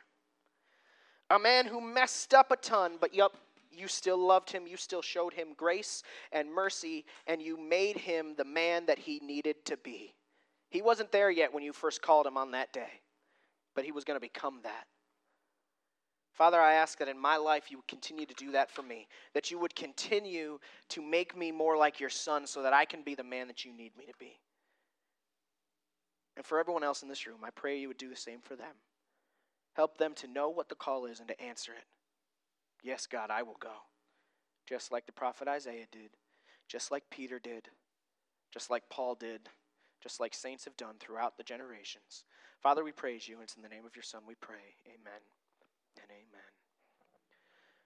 A 1.31 1.39
man 1.39 1.65
who 1.65 1.79
messed 1.79 2.33
up 2.33 2.51
a 2.51 2.57
ton, 2.57 2.97
but 2.99 3.13
yep, 3.13 3.31
you 3.71 3.87
still 3.87 4.17
loved 4.17 4.51
him, 4.51 4.67
you 4.67 4.75
still 4.75 5.01
showed 5.01 5.31
him 5.31 5.53
grace 5.55 6.03
and 6.33 6.51
mercy, 6.51 7.05
and 7.25 7.41
you 7.41 7.57
made 7.57 7.95
him 7.95 8.35
the 8.35 8.43
man 8.43 8.85
that 8.87 8.99
he 8.99 9.19
needed 9.19 9.63
to 9.63 9.77
be. 9.77 10.13
He 10.69 10.81
wasn't 10.81 11.13
there 11.13 11.31
yet 11.31 11.53
when 11.53 11.63
you 11.63 11.71
first 11.71 12.01
called 12.01 12.27
him 12.27 12.35
on 12.35 12.51
that 12.51 12.73
day, 12.73 12.99
but 13.75 13.85
he 13.85 13.93
was 13.93 14.03
going 14.03 14.17
to 14.17 14.21
become 14.21 14.59
that. 14.63 14.87
Father, 16.33 16.59
I 16.59 16.73
ask 16.73 16.97
that 16.99 17.07
in 17.07 17.17
my 17.17 17.37
life 17.37 17.71
you 17.71 17.77
would 17.77 17.87
continue 17.87 18.25
to 18.25 18.33
do 18.33 18.51
that 18.51 18.69
for 18.69 18.81
me, 18.81 19.07
that 19.33 19.51
you 19.51 19.57
would 19.57 19.73
continue 19.73 20.59
to 20.89 21.01
make 21.01 21.37
me 21.37 21.49
more 21.49 21.77
like 21.77 22.01
your 22.01 22.09
son 22.09 22.45
so 22.45 22.61
that 22.61 22.73
I 22.73 22.83
can 22.83 23.03
be 23.03 23.15
the 23.15 23.23
man 23.23 23.47
that 23.47 23.63
you 23.63 23.71
need 23.71 23.95
me 23.97 24.05
to 24.05 24.13
be. 24.19 24.37
And 26.35 26.45
for 26.45 26.59
everyone 26.59 26.83
else 26.83 27.03
in 27.03 27.07
this 27.07 27.25
room, 27.25 27.39
I 27.41 27.51
pray 27.51 27.79
you 27.79 27.87
would 27.87 27.97
do 27.97 28.09
the 28.09 28.17
same 28.17 28.41
for 28.41 28.57
them. 28.57 28.75
Help 29.73 29.97
them 29.97 30.13
to 30.15 30.27
know 30.27 30.49
what 30.49 30.69
the 30.69 30.75
call 30.75 31.05
is 31.05 31.19
and 31.19 31.27
to 31.27 31.41
answer 31.41 31.71
it. 31.71 31.85
Yes, 32.83 33.07
God, 33.07 33.29
I 33.29 33.43
will 33.43 33.57
go. 33.59 33.73
Just 34.67 34.91
like 34.91 35.05
the 35.05 35.11
prophet 35.11 35.47
Isaiah 35.47 35.87
did, 35.91 36.11
just 36.67 36.91
like 36.91 37.03
Peter 37.09 37.39
did, 37.39 37.69
just 38.53 38.69
like 38.69 38.83
Paul 38.89 39.15
did, 39.15 39.49
just 40.01 40.19
like 40.19 40.33
saints 40.33 40.65
have 40.65 40.77
done 40.77 40.95
throughout 40.99 41.37
the 41.37 41.43
generations. 41.43 42.23
Father, 42.61 42.83
we 42.83 42.91
praise 42.91 43.27
you, 43.27 43.35
and 43.35 43.43
it's 43.43 43.55
in 43.55 43.61
the 43.63 43.69
name 43.69 43.85
of 43.85 43.95
your 43.95 44.03
Son 44.03 44.21
we 44.27 44.35
pray. 44.35 44.75
Amen 44.87 45.21
and 45.97 46.09
amen. 46.09 46.60